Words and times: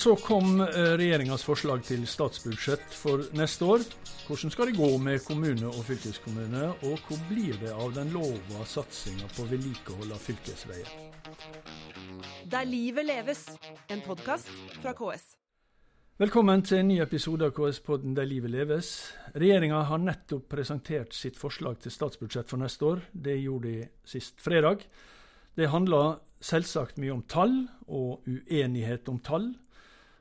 så 0.00 0.16
kom 0.16 0.60
eh, 0.60 0.66
regjeringas 0.96 1.42
forslag 1.44 1.82
til 1.84 2.06
statsbudsjett 2.08 2.94
for 2.96 3.26
neste 3.36 3.66
år. 3.68 3.82
Hvordan 4.24 4.52
skal 4.54 4.70
det 4.70 4.78
gå 4.78 4.88
med 5.02 5.20
kommune 5.26 5.68
og 5.68 5.82
fylkeskommune, 5.84 6.70
og 6.88 7.02
hvor 7.04 7.20
blir 7.28 7.58
det 7.60 7.74
av 7.74 7.92
den 7.92 8.08
lova 8.14 8.64
satsinga 8.64 9.28
på 9.36 9.44
vedlikehold 9.50 10.14
av 10.16 10.24
fylkesveier? 10.24 10.88
Der 12.48 12.64
livet 12.64 13.10
leves, 13.10 13.44
en 13.92 14.00
podkast 14.06 14.48
fra 14.80 14.96
KS. 14.96 15.34
Velkommen 16.20 16.64
til 16.64 16.80
en 16.80 16.92
ny 16.94 17.00
episode 17.04 17.50
av 17.50 17.52
KS-podden 17.56 18.16
Der 18.16 18.28
livet 18.28 18.56
leves. 18.56 18.94
Regjeringa 19.36 19.84
har 19.90 20.00
nettopp 20.00 20.48
presentert 20.48 21.12
sitt 21.16 21.36
forslag 21.36 21.82
til 21.84 21.92
statsbudsjett 21.92 22.48
for 22.48 22.60
neste 22.60 22.88
år. 22.88 23.04
Det 23.12 23.36
gjorde 23.42 23.68
de 23.68 23.88
sist 24.08 24.40
fredag. 24.40 24.88
Det 25.56 25.68
handler 25.68 26.22
selvsagt 26.40 26.96
mye 26.96 27.18
om 27.18 27.26
tall, 27.28 27.66
og 27.84 28.24
uenighet 28.24 29.08
om 29.12 29.20
tall. 29.20 29.52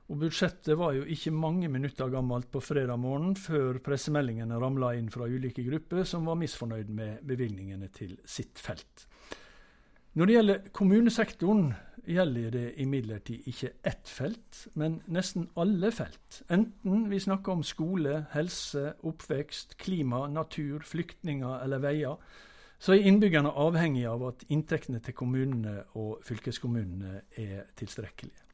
Og 0.09 0.17
Budsjettet 0.23 0.73
var 0.73 0.95
jo 0.97 1.03
ikke 1.05 1.29
mange 1.29 1.67
minutter 1.69 2.09
gammelt 2.09 2.47
på 2.49 2.61
fredag 2.65 2.97
morgen 2.97 3.35
før 3.37 3.77
pressemeldingene 3.85 4.57
ramla 4.57 4.95
inn 4.97 5.11
fra 5.13 5.27
ulike 5.29 5.61
grupper 5.67 6.07
som 6.09 6.25
var 6.25 6.39
misfornøyd 6.39 6.89
med 6.89 7.21
bevilgningene 7.29 7.91
til 7.93 8.15
sitt 8.25 8.57
felt. 8.57 9.05
Når 10.17 10.25
det 10.25 10.35
gjelder 10.35 10.65
kommunesektoren, 10.73 11.69
gjelder 12.09 12.49
det 12.55 12.65
imidlertid 12.81 13.45
ikke 13.51 13.69
ett 13.85 14.09
felt, 14.09 14.63
men 14.73 14.97
nesten 15.05 15.45
alle 15.53 15.93
felt. 15.93 16.41
Enten 16.49 17.05
vi 17.11 17.21
snakker 17.21 17.53
om 17.53 17.63
skole, 17.63 18.23
helse, 18.33 18.95
oppvekst, 19.05 19.77
klima, 19.77 20.25
natur, 20.33 20.81
flyktninger 20.89 21.61
eller 21.61 21.85
veier, 21.85 22.17
så 22.81 22.97
er 22.97 23.05
innbyggerne 23.05 23.53
avhengig 23.53 24.07
av 24.09 24.25
at 24.31 24.49
inntektene 24.49 25.03
til 25.05 25.13
kommunene 25.13 25.83
og 25.99 26.23
fylkeskommunene 26.25 27.19
er 27.37 27.67
tilstrekkelige. 27.77 28.48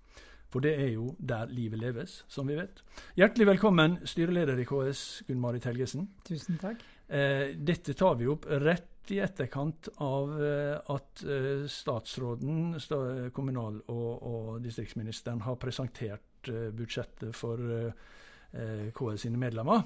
For 0.54 0.64
det 0.64 0.74
er 0.80 0.92
jo 0.94 1.12
der 1.20 1.50
livet 1.52 1.82
leves, 1.82 2.24
som 2.32 2.48
vi 2.48 2.58
vet. 2.58 2.82
Hjertelig 3.18 3.48
velkommen, 3.54 3.98
styreleder 4.08 4.60
i 4.62 4.68
KS, 4.68 5.24
Gunn 5.28 5.42
Marit 5.44 5.66
Helgesen. 5.68 6.08
Tusen 6.28 6.60
takk. 6.62 6.84
Eh, 7.08 7.54
dette 7.58 7.94
tar 7.94 8.16
vi 8.18 8.30
opp 8.32 8.48
rett 8.50 9.12
i 9.14 9.20
etterkant 9.22 9.90
av 10.02 10.32
eh, 10.42 10.78
at 10.96 11.24
eh, 11.24 11.66
statsråden, 11.70 12.80
sta, 12.82 12.98
kommunal- 13.36 13.84
og, 13.94 14.12
og, 14.26 14.48
distriktsministeren 14.64 15.44
har 15.46 15.60
presentert 15.62 16.50
eh, 16.50 16.72
budsjettet 16.74 17.36
for 17.38 17.62
eh, 17.76 18.88
KS 18.96 19.28
sine 19.28 19.42
medlemmer. 19.42 19.86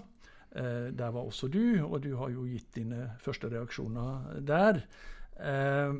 Eh, 0.56 0.88
der 0.96 1.12
var 1.12 1.28
også 1.28 1.50
du, 1.52 1.82
og 1.84 2.00
du 2.04 2.14
har 2.18 2.32
jo 2.34 2.48
gitt 2.48 2.72
dine 2.80 3.10
første 3.22 3.52
reaksjoner 3.52 4.40
der. 4.48 4.82
Eh, 5.36 6.00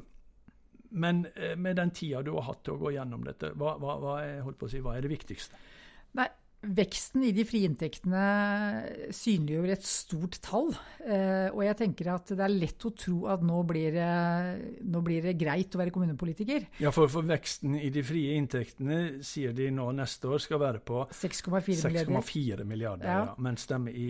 men 0.90 1.26
eh, 1.36 1.56
med 1.56 1.78
den 1.80 1.92
tida 1.95 2.22
du 2.26 2.32
har 2.36 2.48
hatt 2.50 2.64
til 2.66 2.76
å 2.76 2.82
gå 2.82 2.94
gjennom 2.95 3.26
dette, 3.28 3.54
hva, 3.59 3.76
hva, 3.82 3.98
hva, 4.02 4.16
er, 4.26 4.70
si, 4.72 4.82
hva 4.84 4.95
er 4.98 5.06
det 5.06 5.12
viktigste? 5.14 5.59
Nei, 6.18 6.28
Veksten 6.60 7.24
i 7.24 7.30
de 7.32 7.46
frie 7.48 7.64
inntektene 7.70 8.22
synliggjør 9.16 9.72
et 9.72 9.86
stort 9.88 10.36
tall. 10.44 10.74
Eh, 11.06 11.48
og 11.54 11.62
jeg 11.64 11.78
tenker 11.80 12.10
at 12.12 12.34
det 12.34 12.44
er 12.44 12.52
lett 12.52 12.84
å 12.84 12.92
tro 12.92 13.20
at 13.32 13.46
nå 13.48 13.62
blir 13.70 13.96
det, 13.96 14.10
nå 14.84 15.00
blir 15.06 15.24
det 15.24 15.38
greit 15.40 15.78
å 15.78 15.80
være 15.80 15.94
kommunepolitiker. 15.96 16.66
Ja, 16.84 16.92
for, 16.96 17.08
for, 17.12 17.24
veksten 17.30 17.78
i 17.80 17.88
de 17.96 18.04
frie 18.04 18.36
inntektene 18.36 19.22
sier 19.24 19.56
de 19.56 19.70
nå 19.72 19.88
neste 19.96 20.28
år 20.28 20.44
skal 20.44 20.60
være 20.66 20.84
på 20.84 21.06
6,4 21.16 21.80
milliarder. 21.88 22.68
milliarder 22.68 23.08
ja. 23.08 23.22
Ja, 23.30 23.38
mens 23.40 23.64
de 23.72 23.80
i 23.96 24.10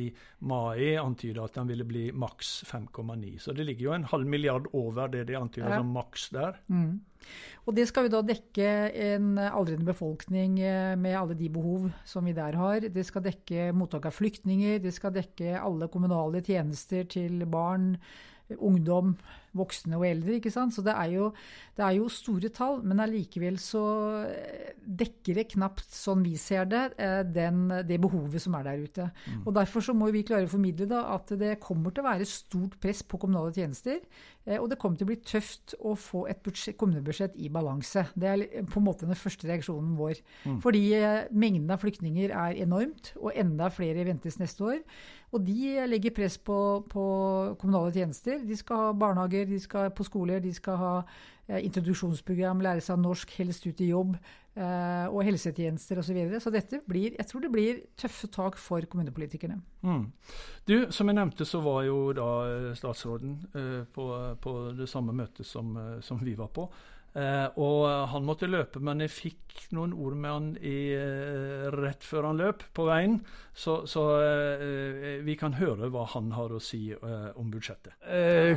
mai 0.49 0.95
antyder 0.97 1.43
at 1.45 1.59
den 1.59 1.69
ville 1.69 1.85
bli 1.85 2.07
maks 2.09 2.63
5,9. 2.71 3.37
Så 3.45 3.53
det 3.53 3.69
ligger 3.69 3.91
jo 3.91 3.95
en 3.99 4.09
halv 4.09 4.25
milliard 4.25 4.71
over 4.73 5.13
det 5.13 5.27
de 5.29 5.37
antyder 5.37 5.77
ja. 5.77 5.83
som 5.83 5.93
maks 5.93 6.31
der. 6.33 6.57
Mm. 6.73 6.97
Og 7.67 7.75
det 7.77 7.85
skal 7.89 8.07
vi 8.07 8.13
da 8.13 8.21
dekke 8.25 8.69
en 9.11 9.33
aldrende 9.37 9.85
befolkning 9.87 10.57
eh, 10.63 10.95
med 10.97 11.17
alle 11.19 11.37
de 11.37 11.51
behov 11.53 11.89
som 12.07 12.25
vi 12.25 12.33
der 12.37 12.57
har. 12.57 12.87
Det 12.89 13.05
skal 13.05 13.25
dekke 13.27 13.69
mottak 13.77 14.07
av 14.09 14.15
flyktninger, 14.15 14.79
det 14.81 14.95
skal 14.95 15.13
dekke 15.15 15.59
alle 15.59 15.89
kommunale 15.91 16.41
tjenester 16.45 17.05
til 17.09 17.45
barn, 17.49 17.93
ungdom, 18.57 19.13
voksne 19.57 19.97
og 19.97 20.05
eldre. 20.07 20.37
ikke 20.37 20.51
sant? 20.53 20.73
Så 20.75 20.83
det 20.85 20.93
er 20.93 21.13
jo, 21.13 21.29
det 21.77 21.85
er 21.85 21.95
jo 21.97 22.09
store 22.11 22.51
tall, 22.53 22.79
men 22.85 23.01
allikevel 23.03 23.59
så 23.61 23.83
eh, 24.29 24.73
dekker 24.83 25.39
det 25.39 25.47
knapt, 25.55 25.87
sånn 25.95 26.23
vi 26.25 26.35
ser 26.39 26.69
det, 26.69 26.83
eh, 27.01 27.21
den, 27.25 27.67
det 27.87 27.99
behovet 28.01 28.43
som 28.43 28.57
er 28.59 28.67
der 28.69 28.83
ute. 28.83 29.09
Mm. 29.25 29.43
Og 29.45 29.53
Derfor 29.59 29.85
så 29.85 29.95
må 29.97 30.09
vi 30.13 30.25
klare 30.27 30.47
å 30.47 30.51
formidle 30.51 30.89
da, 30.89 31.05
at 31.15 31.33
det 31.39 31.57
kommer 31.63 31.93
til 31.93 32.05
å 32.05 32.09
være 32.09 32.29
stort 32.29 32.79
press 32.81 33.03
på 33.03 33.19
kommunale 33.21 33.53
tjenester. 33.55 34.01
Eh, 34.45 34.57
og 34.59 34.69
det 34.71 34.79
kommer 34.81 34.99
til 34.99 35.09
å 35.09 35.11
bli 35.11 35.19
tøft 35.25 35.77
å 35.79 35.95
få 35.99 36.25
et 36.31 36.41
budsjett, 36.45 36.77
kommunebudsjett 36.79 37.37
i 37.39 37.51
balanse. 37.53 38.07
Det 38.15 38.29
er 38.29 38.45
på 38.69 38.81
en 38.81 38.87
måte 38.87 39.09
den 39.09 39.19
første 39.19 39.49
reaksjonen 39.49 39.95
vår. 39.99 40.21
Mm. 40.45 40.59
Fordi 40.63 40.83
mengden 41.31 41.71
av 41.73 41.81
flyktninger 41.83 42.33
er 42.33 42.59
enormt, 42.65 43.13
og 43.19 43.33
enda 43.37 43.69
flere 43.73 44.05
ventes 44.07 44.39
neste 44.41 44.65
år. 44.65 44.83
Og 45.29 45.43
de 45.45 45.85
legger 45.85 46.13
press 46.15 46.39
på, 46.41 46.57
på 46.89 47.03
kommunale 47.61 47.93
tjenester. 47.93 48.39
De 48.45 48.55
skal 48.57 48.81
ha 48.81 48.93
barnehage 48.97 49.38
barnehager, 49.39 49.45
de 49.45 49.59
skal 49.59 49.91
på 49.91 50.03
skoler, 50.03 50.39
de 50.39 50.53
skal 50.53 50.77
ha 50.77 50.93
eh, 51.47 51.63
introduksjonsprogram, 51.65 52.61
lære 52.61 52.81
seg 52.81 52.99
norsk, 52.99 53.31
helst 53.37 53.65
ut 53.67 53.81
i 53.81 53.89
jobb, 53.89 54.15
eh, 54.55 55.07
og 55.09 55.23
helsetjenester 55.23 55.99
osv. 55.99 56.07
Så, 56.07 56.13
videre. 56.13 56.39
så 56.39 56.49
dette 56.49 56.81
blir, 56.87 57.15
jeg 57.17 57.27
tror 57.27 57.41
det 57.41 57.51
blir 57.51 57.81
tøffe 57.97 58.27
tak 58.27 58.57
for 58.57 58.81
kommunepolitikerne. 58.81 59.61
Mm. 59.81 60.11
Du, 60.67 60.91
Som 60.91 61.07
jeg 61.07 61.15
nevnte, 61.15 61.45
så 61.45 61.61
var 61.61 61.83
jo 61.83 62.13
da 62.13 62.29
eh, 62.47 62.75
statsråden 62.75 63.39
på, 63.93 64.35
på, 64.41 64.71
det 64.77 64.89
samme 64.89 65.13
møtet 65.13 65.45
som, 65.45 65.75
som 66.01 66.19
vi 66.23 66.35
var 66.35 66.47
på. 66.47 66.69
Eh, 67.17 67.57
og 67.57 67.85
han 68.11 68.25
måtte 68.25 68.49
løpe, 68.49 68.81
men 68.83 69.01
jeg 69.01 69.13
fikk 69.13 69.63
noen 69.75 69.93
ord 69.97 70.15
med 70.15 70.29
han 70.29 70.49
i, 70.61 70.93
eh, 70.93 71.65
rett 71.73 72.05
før 72.05 72.29
han 72.29 72.41
løp, 72.41 72.63
på 72.75 72.85
veien. 72.89 73.17
Så, 73.53 73.81
så 73.89 74.05
eh, 74.21 75.19
vi 75.25 75.35
kan 75.39 75.57
høre 75.57 75.89
hva 75.91 76.05
han 76.13 76.31
har 76.37 76.53
å 76.53 76.61
si 76.63 76.93
om 76.93 77.49
budsjettet. 77.51 77.95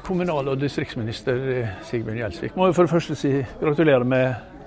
Kommunal- 0.06 0.52
og 0.52 0.60
distriktsminister 0.60 1.40
Sigbjørn 1.88 2.20
Gjelsvik 2.20 2.58
må 2.58 2.68
jo 2.68 2.76
for 2.76 2.86
det 2.86 2.94
første 2.94 3.16
si 3.18 3.32
gratulerer 3.60 4.06
med 4.06 4.61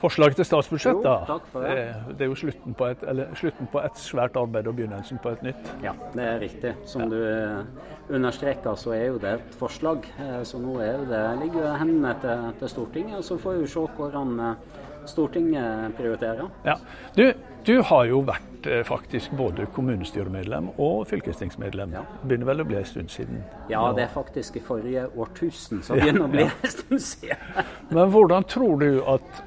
forslag 0.00 0.34
til 0.36 0.46
statsbudsjett. 0.48 1.02
da. 1.04 1.14
Jo, 1.20 1.28
takk 1.28 1.48
for 1.52 1.66
det. 1.66 1.86
det 2.18 2.26
er 2.26 2.30
jo 2.30 2.38
slutten 2.38 2.76
på, 2.76 2.88
et, 2.92 3.04
eller, 3.12 3.32
slutten 3.38 3.70
på, 3.72 3.82
et, 3.84 4.00
svært 4.00 4.36
arbeid 4.40 4.68
og 4.70 4.76
begynnelsen 4.78 5.20
på 5.22 5.34
et 5.34 5.46
nytt. 5.50 5.72
Ja, 5.84 5.94
det 6.14 6.26
er 6.26 6.38
riktig. 6.40 6.74
Som 6.88 7.06
ja. 7.06 7.08
du 7.12 7.18
eh, 7.28 7.88
understreker, 8.16 8.74
så 8.80 8.94
er 8.96 9.06
jo 9.10 9.18
det 9.22 9.36
et 9.38 9.56
forslag. 9.60 10.06
Eh, 10.18 10.38
så 10.48 10.60
nå 10.62 10.78
er 10.84 11.04
det, 11.08 11.24
ligger 11.44 11.66
jo 11.66 11.80
hendene 11.82 12.14
til, 12.22 12.46
til 12.60 12.72
Stortinget. 12.76 13.18
og 13.20 13.24
Så 13.24 13.40
får 13.40 13.60
vi 13.60 13.72
se 13.74 13.88
hvordan 13.98 14.38
eh, 14.46 14.78
Stortinget 15.10 15.96
prioriterer. 15.96 16.48
Ja. 16.64 16.78
Du, 17.16 17.32
du 17.66 17.76
har 17.82 18.06
jo 18.08 18.22
vært 18.24 18.46
faktisk 18.84 19.32
både 19.32 19.64
kommunestyremedlem 19.72 20.66
og 20.76 21.06
fylkestingsmedlem. 21.08 21.94
Ja. 21.96 22.02
Begynner 22.20 22.50
vel 22.50 22.60
å 22.60 22.66
bli 22.68 22.76
en 22.76 22.88
stund 22.88 23.08
siden? 23.08 23.40
Ja, 23.72 23.86
det 23.96 24.04
er 24.04 24.10
faktisk 24.12 24.58
i 24.60 24.62
forrige 24.64 25.06
årtusen 25.16 25.80
som 25.80 25.96
begynner 25.96 26.26
ja, 26.26 26.28
å 26.28 26.34
bli 26.34 26.44
en 26.44 26.74
stund 26.74 27.00
siden. 27.00 27.62
Men 27.88 28.12
hvordan 28.12 28.44
tror 28.52 28.84
du 28.84 29.00
at 29.08 29.40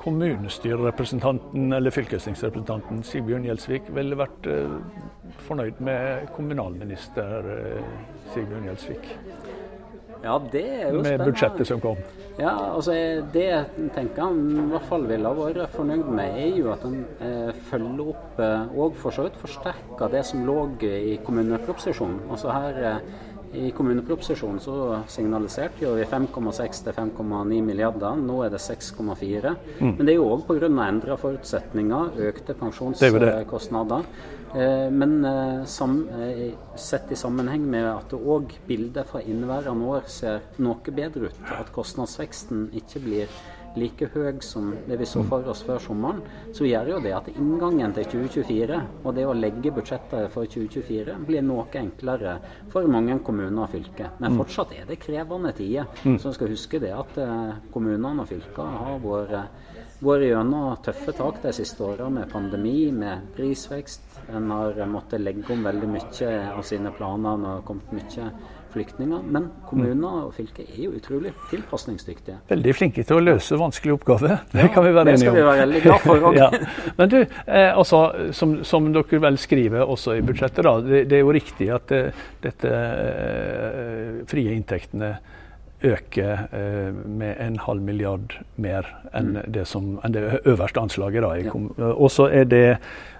kommunestyrerepresentanten 0.00 1.72
eller 1.76 1.92
fylkestingsrepresentanten 1.92 3.02
Sigbjørn 3.04 3.44
Gjelsvik 3.48 3.90
ville 3.96 4.16
vært 4.16 4.48
eh, 4.48 4.78
fornøyd 5.46 5.82
med 5.84 6.30
kommunalminister 6.36 7.50
eh, 7.56 7.90
Sigbjørn 8.32 8.70
Gjelsvik? 8.70 9.10
Ja, 10.20 10.38
det 10.52 10.64
er 10.68 10.90
jo 10.92 11.00
spennende. 11.00 11.18
Med 11.18 11.26
budsjettet 11.30 11.68
som 11.68 11.80
kom? 11.80 12.00
Ja, 12.40 12.52
altså 12.74 12.92
Det 13.32 13.44
jeg 13.44 13.88
tenker 13.94 14.28
han 14.28 14.40
i 14.52 14.66
hvert 14.70 14.86
fall 14.88 15.06
ville 15.08 15.28
ha 15.28 15.36
vært 15.36 15.74
fornøyd 15.74 16.08
med, 16.08 16.36
er 16.40 16.58
jo 16.60 16.70
at 16.72 16.84
han 16.86 16.98
eh, 17.24 17.50
følger 17.68 18.12
opp 18.12 18.40
eh, 18.40 18.76
og 18.76 18.96
for 19.00 19.16
så 19.16 19.26
vidt 19.26 19.40
forsterker 19.40 20.12
det 20.12 20.22
som 20.28 20.44
lå 20.48 20.58
i 20.86 21.18
kommuneproposisjonen. 21.24 22.22
Altså 22.30 22.52
her 22.52 22.80
eh, 22.90 23.18
i 23.52 23.70
kommuneproposisjonen 23.74 24.60
så 24.62 24.74
signaliserte 25.10 25.82
jo 25.82 25.96
vi 25.98 26.04
5,6 26.06 26.84
til 26.86 26.94
5,9 26.94 27.62
milliarder. 27.66 28.18
Nå 28.18 28.44
er 28.44 28.52
det 28.54 28.60
6,4. 28.62 29.54
Mm. 29.80 29.94
Men 29.96 30.04
det 30.04 30.12
er 30.12 30.20
jo 30.20 30.28
òg 30.30 30.44
pga. 30.46 30.68
endra 30.86 31.16
forutsetninger, 31.18 32.20
økte 32.30 32.54
pensjonskostnader. 32.54 34.06
Eh, 34.54 34.90
men 34.90 35.24
eh, 35.24 35.62
eh, 35.62 36.52
sett 36.76 37.12
i 37.12 37.16
sammenheng 37.16 37.66
med 37.70 37.86
at 37.86 38.14
òg 38.14 38.54
bildet 38.66 39.06
fra 39.06 39.22
inneværende 39.22 39.86
år 39.86 40.06
ser 40.10 40.40
noe 40.58 40.94
bedre 40.94 41.30
ut, 41.30 41.42
at 41.54 41.70
kostnadsveksten 41.74 42.68
ikke 42.74 43.02
blir 43.04 43.40
like 43.78 44.08
høy 44.14 44.40
som 44.44 44.72
det 44.88 44.98
vi 45.00 45.06
så 45.08 45.22
for 45.26 45.46
oss 45.50 45.62
før 45.66 45.80
sommeren, 45.82 46.22
så 46.56 46.66
gjør 46.66 46.94
jo 46.94 47.00
det 47.04 47.14
at 47.16 47.30
inngangen 47.32 47.94
til 47.96 48.08
2024 48.14 48.80
og 49.04 49.14
det 49.16 49.26
å 49.28 49.36
legge 49.36 49.74
budsjettet 49.74 50.30
for 50.34 50.50
2024 50.50 51.18
blir 51.28 51.44
noe 51.46 51.66
enklere 51.80 52.38
for 52.72 52.88
mange 52.90 53.18
kommuner 53.26 53.64
og 53.66 53.74
fylker. 53.74 54.14
Men 54.18 54.34
mm. 54.34 54.40
fortsatt 54.42 54.74
er 54.78 54.88
det 54.88 55.00
krevende 55.02 55.52
tider. 55.56 55.90
Mm. 56.04 56.18
Så 56.18 56.32
vi 56.32 56.38
skal 56.38 56.54
huske 56.54 56.82
det 56.82 56.94
at 56.96 57.20
eh, 57.20 57.58
kommunene 57.74 58.24
og 58.24 58.30
fylkene 58.30 58.84
har 58.84 59.02
vært 59.04 59.68
vært 60.00 60.30
gjennom 60.30 60.78
tøffe 60.80 61.12
tak 61.12 61.42
de 61.42 61.50
siste 61.52 61.84
åra 61.84 62.06
med 62.12 62.30
pandemi, 62.32 62.90
med 62.92 63.34
prisvekst, 63.36 64.06
En 64.30 64.50
har 64.50 64.76
måttet 64.86 65.20
legge 65.20 65.52
om 65.52 65.64
veldig 65.64 65.88
mye 65.90 66.30
av 66.54 66.62
sine 66.62 66.92
planer 66.94 67.40
det 67.40 67.48
har 67.48 67.62
kommet 67.66 67.92
mye 67.92 68.26
flyktninger. 68.72 69.22
Men 69.22 69.48
kommuner 69.68 70.26
og 70.26 70.34
fylker 70.36 70.66
er 70.66 70.84
jo 70.84 70.92
utrolig 70.96 71.32
tilpasningsdyktige. 71.50 72.38
Veldig 72.50 72.74
flinke 72.76 73.04
til 73.06 73.18
å 73.18 73.24
løse 73.24 73.58
vanskelige 73.60 73.98
oppgaver. 73.98 74.36
Det 74.52 74.68
kan 74.74 74.86
vi 74.86 74.94
være 74.96 75.14
enige 75.14 75.14
om. 75.14 75.16
Det 75.16 75.26
skal 75.26 75.38
vi 75.38 75.46
være 75.48 75.64
veldig 75.64 75.82
glad 75.86 76.06
for 76.06 76.38
ja. 76.40 76.48
Men 76.98 77.12
du, 77.12 77.18
eh, 77.20 77.70
altså, 77.70 78.02
som, 78.36 78.56
som, 78.64 78.88
dere 78.94 79.22
vel 79.26 79.38
skriver 79.40 79.84
også 79.84 80.16
i 80.18 80.24
budsjettet, 80.26 80.64
da, 80.66 80.76
det, 80.84 81.04
det 81.10 81.20
er 81.20 81.26
jo 81.26 81.34
riktig 81.34 81.70
at 81.74 81.90
det, 81.90 82.02
dette 82.44 82.72
eh, 82.72 84.24
frie 84.30 84.56
inntektene 84.56 85.14
øke 85.84 86.26
eh, 86.52 86.90
med 87.06 87.36
en 87.40 87.58
halv 87.58 87.82
milliard 87.82 88.34
mer 88.60 88.86
enn 89.16 89.34
mm. 89.36 89.44
det, 89.54 89.66
som, 89.68 89.94
enn 90.04 90.14
det 90.14 90.24
øverste 90.48 90.82
anslaget. 90.82 91.24
Da, 91.24 91.30
ja. 91.40 91.92
Og 91.94 92.10
så 92.12 92.28
er 92.28 92.48
det 92.50 92.64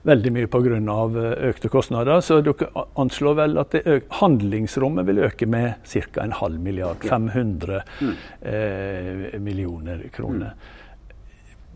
veldig 0.09 0.33
mye 0.37 0.51
pga. 0.51 0.81
Eh, 0.81 1.31
økte 1.51 1.71
kostnader. 1.73 2.21
Så 2.25 2.41
dere 2.45 2.69
anslår 3.01 3.39
vel 3.39 3.63
at 3.63 3.79
handlingsrommet 4.21 5.09
vil 5.09 5.25
øke 5.29 5.49
med 5.49 5.81
ca. 5.89 6.25
en 6.25 6.37
halv 6.37 6.61
milliard. 6.61 7.01
500 7.05 7.81
mm. 8.01 8.13
eh, 8.43 9.41
millioner 9.41 10.05
kroner. 10.13 10.53
Mm. 10.53 10.77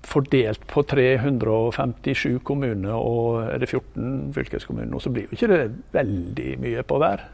Fordelt 0.04 0.66
på 0.68 0.82
357 0.84 2.42
kommuner 2.44 2.92
og 2.92 3.46
er 3.48 3.62
det 3.62 3.70
14 3.70 4.34
fylkeskommuner, 4.36 4.98
så 5.00 5.08
blir 5.08 5.30
jo 5.30 5.38
ikke 5.38 5.48
det 5.48 5.62
veldig 5.96 6.50
mye 6.60 6.84
på 6.84 6.98
hver. 7.00 7.24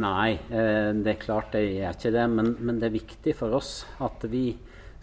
Nei, 0.00 0.34
eh, 0.50 0.90
det 0.96 1.12
er 1.12 1.22
klart 1.22 1.52
det 1.54 1.64
gjør 1.68 1.96
ikke 1.96 2.14
det. 2.14 2.28
Men, 2.30 2.54
men, 2.60 2.78
det 2.80 2.88
er 2.88 2.96
viktig 2.98 3.34
for 3.38 3.54
oss 3.54 3.84
at 4.02 4.26
vi 4.30 4.46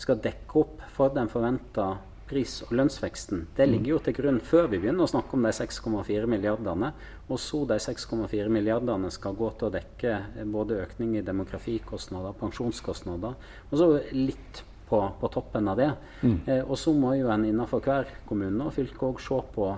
skal 0.02 0.20
dekke 0.24 0.64
opp 0.64 0.82
for 0.92 1.14
den 1.16 1.30
forventa 1.32 1.94
pris- 2.32 2.62
og 2.64 2.72
lønnsveksten. 2.80 3.46
Det 3.56 3.68
ligger 3.68 3.94
jo 3.94 4.00
til 4.06 4.16
grunn 4.16 4.40
før 4.44 4.70
vi 4.72 4.80
begynner 4.80 5.04
å 5.04 5.12
snakke 5.12 5.36
om 5.36 5.46
de 5.46 5.52
6,4 5.56 6.28
milliardene. 6.32 6.92
Og 7.28 7.40
så 7.40 7.64
de 7.68 7.78
6,4 7.84 8.48
milliardene 8.52 9.12
skal 9.12 9.36
gå 9.40 9.52
til 9.60 9.68
å 9.68 9.74
dekke 9.76 10.18
både 10.52 10.82
økning 10.86 11.18
i 11.20 11.26
demografikostnader, 11.28 12.36
pensjonskostnader, 12.40 13.36
og 13.70 13.80
så 13.80 13.90
litt 14.16 14.64
på, 14.92 15.00
på 15.20 15.32
toppen 15.32 15.68
av 15.72 15.80
det. 15.80 15.92
Mm. 16.22 16.38
Eh, 16.46 16.64
og 16.66 16.76
så 16.80 16.92
må 16.96 17.14
jo 17.16 17.32
en 17.32 17.46
innenfor 17.48 17.84
hver 17.86 18.12
kommune 18.28 18.68
og 18.68 18.76
fylke 18.76 19.08
òg 19.08 19.22
se 19.24 19.40
på 19.56 19.70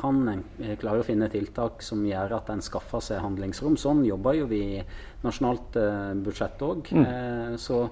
kan 0.00 0.20
en 0.28 0.42
eh, 0.62 0.76
klare 0.80 1.02
å 1.02 1.06
finne 1.06 1.28
tiltak 1.32 1.84
som 1.84 2.02
gjør 2.06 2.36
at 2.38 2.50
en 2.52 2.62
skaffer 2.64 3.02
seg 3.04 3.22
handlingsrom. 3.24 3.76
Sånn 3.80 4.02
jobber 4.06 4.38
jo 4.38 4.48
vi 4.50 4.60
i 4.78 4.84
nasjonalt 5.24 5.76
uh, 5.76 6.12
budsjett 6.24 6.62
òg. 6.64 6.88
Mm. 6.96 7.04
Uh, 7.04 7.56
så, 7.60 7.82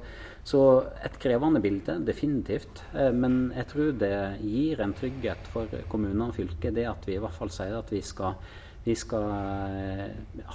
så, 0.48 0.62
et 1.04 1.18
krevende 1.20 1.60
bilde, 1.60 1.98
definitivt. 2.06 2.80
Men 2.94 3.50
jeg 3.56 3.68
tror 3.72 3.92
det 4.00 4.14
gir 4.40 4.80
en 4.80 4.96
trygghet 4.96 5.50
for 5.52 5.74
kommuner 5.92 6.30
og 6.30 6.38
fylket, 6.38 6.72
det 6.78 6.88
at 6.88 7.04
vi 7.04 7.18
i 7.18 7.20
hvert 7.20 7.36
fall 7.36 7.52
sier 7.52 7.76
at 7.76 7.92
vi 7.92 8.00
skal, 8.00 8.38
vi 8.86 8.96
skal 8.96 9.28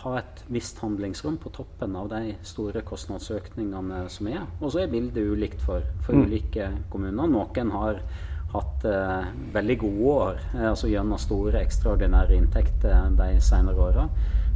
ha 0.02 0.16
et 0.18 0.44
visst 0.50 0.82
handlingsrom 0.82 1.38
på 1.44 1.54
toppen 1.54 1.94
av 2.00 2.10
de 2.16 2.34
store 2.42 2.82
kostnadsøkningene 2.90 4.08
som 4.10 4.34
er. 4.34 4.48
Og 4.58 4.74
så 4.74 4.82
er 4.84 4.94
bildet 4.96 5.30
ulikt 5.30 5.62
for, 5.62 5.86
for 6.02 6.18
mm. 6.18 6.26
ulike 6.26 6.72
kommuner. 6.90 7.30
Noen 7.30 7.76
har 7.78 8.02
hatt 8.54 8.86
eh, 8.86 9.28
veldig 9.54 9.78
gode 9.82 10.14
år, 10.14 10.42
eh, 10.54 10.70
altså 10.70 10.90
gjennom 10.92 11.22
store 11.22 11.64
ekstraordinære 11.64 12.38
inntekter 12.38 13.14
de 13.18 13.30
senere 13.42 13.90
åra. 13.90 14.08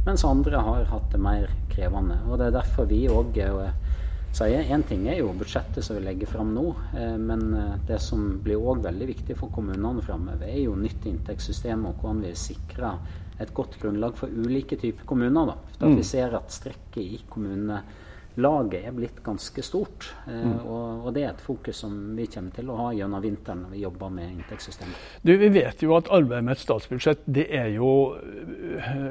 Mens 0.06 0.24
andre 0.24 0.62
har 0.64 0.88
hatt 0.92 1.10
det 1.12 1.20
mer 1.20 1.50
krevende. 1.72 2.20
Og 2.28 2.38
Det 2.38 2.48
er 2.48 2.58
derfor 2.60 2.88
vi 2.88 3.02
òg 3.10 3.38
eh, 3.42 3.94
sier 4.38 4.70
én 4.70 4.84
ting 4.86 5.06
er 5.08 5.18
jo 5.22 5.32
budsjettet 5.36 5.84
som 5.84 5.98
vi 5.98 6.04
legger 6.04 6.30
fram 6.30 6.52
nå, 6.54 6.66
eh, 6.94 7.16
men 7.18 7.48
det 7.88 8.00
som 8.04 8.36
blir 8.44 8.60
òg 8.60 8.84
veldig 8.86 9.08
viktig 9.14 9.38
for 9.38 9.52
kommunene 9.54 10.04
framover, 10.04 10.46
er 10.46 10.62
jo 10.62 10.76
nytt 10.78 11.08
inntektssystem 11.10 11.88
og 11.88 11.98
hvordan 11.98 12.22
vi 12.28 12.34
sikrer 12.38 13.00
et 13.38 13.54
godt 13.54 13.78
grunnlag 13.80 14.16
for 14.18 14.30
ulike 14.30 14.78
typer 14.78 15.06
kommuner. 15.06 15.52
Da. 15.52 15.58
For 15.74 15.86
at 15.86 15.94
mm. 15.94 15.98
vi 15.98 16.06
ser 16.06 16.34
at 16.38 16.54
strekket 16.54 17.02
i 17.02 17.20
kommunene 17.30 17.82
laget 18.38 18.86
er 18.86 18.94
blitt 18.94 19.22
ganske 19.24 19.62
stort. 19.62 20.08
Eh, 20.26 20.34
mm. 20.34 20.54
Og, 20.62 21.06
og, 21.06 21.10
det 21.14 21.24
er 21.24 21.32
et 21.32 21.42
fokus 21.42 21.82
som 21.84 21.94
vi 22.16 22.28
kommer 22.30 22.54
til 22.54 22.70
å 22.70 22.78
ha 22.78 22.88
gjennom 22.96 23.22
vinteren 23.24 23.64
når 23.64 23.74
vi 23.74 23.82
jobber 23.82 24.14
med 24.14 24.30
inntektssystemet. 24.36 25.04
Du, 25.22 25.34
Vi 25.38 25.50
vet 25.54 25.82
jo 25.82 25.96
at 25.98 26.10
arbeidet 26.14 26.46
med 26.46 26.56
et 26.56 26.62
statsbudsjett 26.62 27.26
det 27.26 27.48
er 27.54 27.70
jo 27.74 27.90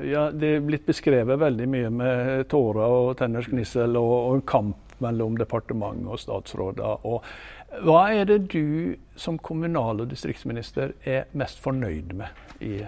ja, 0.07 0.27
det 0.31 0.53
er 0.57 0.65
blitt 0.65 0.88
beskrevet 0.88 1.39
veldig 1.39 1.69
mye 1.69 1.94
med 1.94 2.47
tårer 2.51 2.97
og 3.00 3.13
tenners 3.19 3.50
gnissel 3.51 4.00
og, 4.00 4.13
og, 4.18 4.35
en 4.38 4.45
kamp 4.47 4.97
mellom 5.03 5.38
departement 5.38 6.07
og 6.09 6.19
statsråder. 6.21 7.06
Og 7.06 7.83
hva 7.85 8.07
er 8.15 8.25
det 8.25 8.39
du 8.53 8.95
som 9.19 9.38
kommunal- 9.38 10.01
og 10.01 10.09
distriktsminister 10.09 10.95
er 11.06 11.27
mest 11.38 11.59
fornøyd 11.62 12.15
med 12.18 12.63
i 12.63 12.80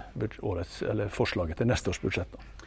årets, 0.41 0.79
forslaget 1.13 1.59
til 1.59 1.69
neste 1.69 1.91
års 1.91 2.01
budsjett? 2.01 2.31
da? 2.33 2.58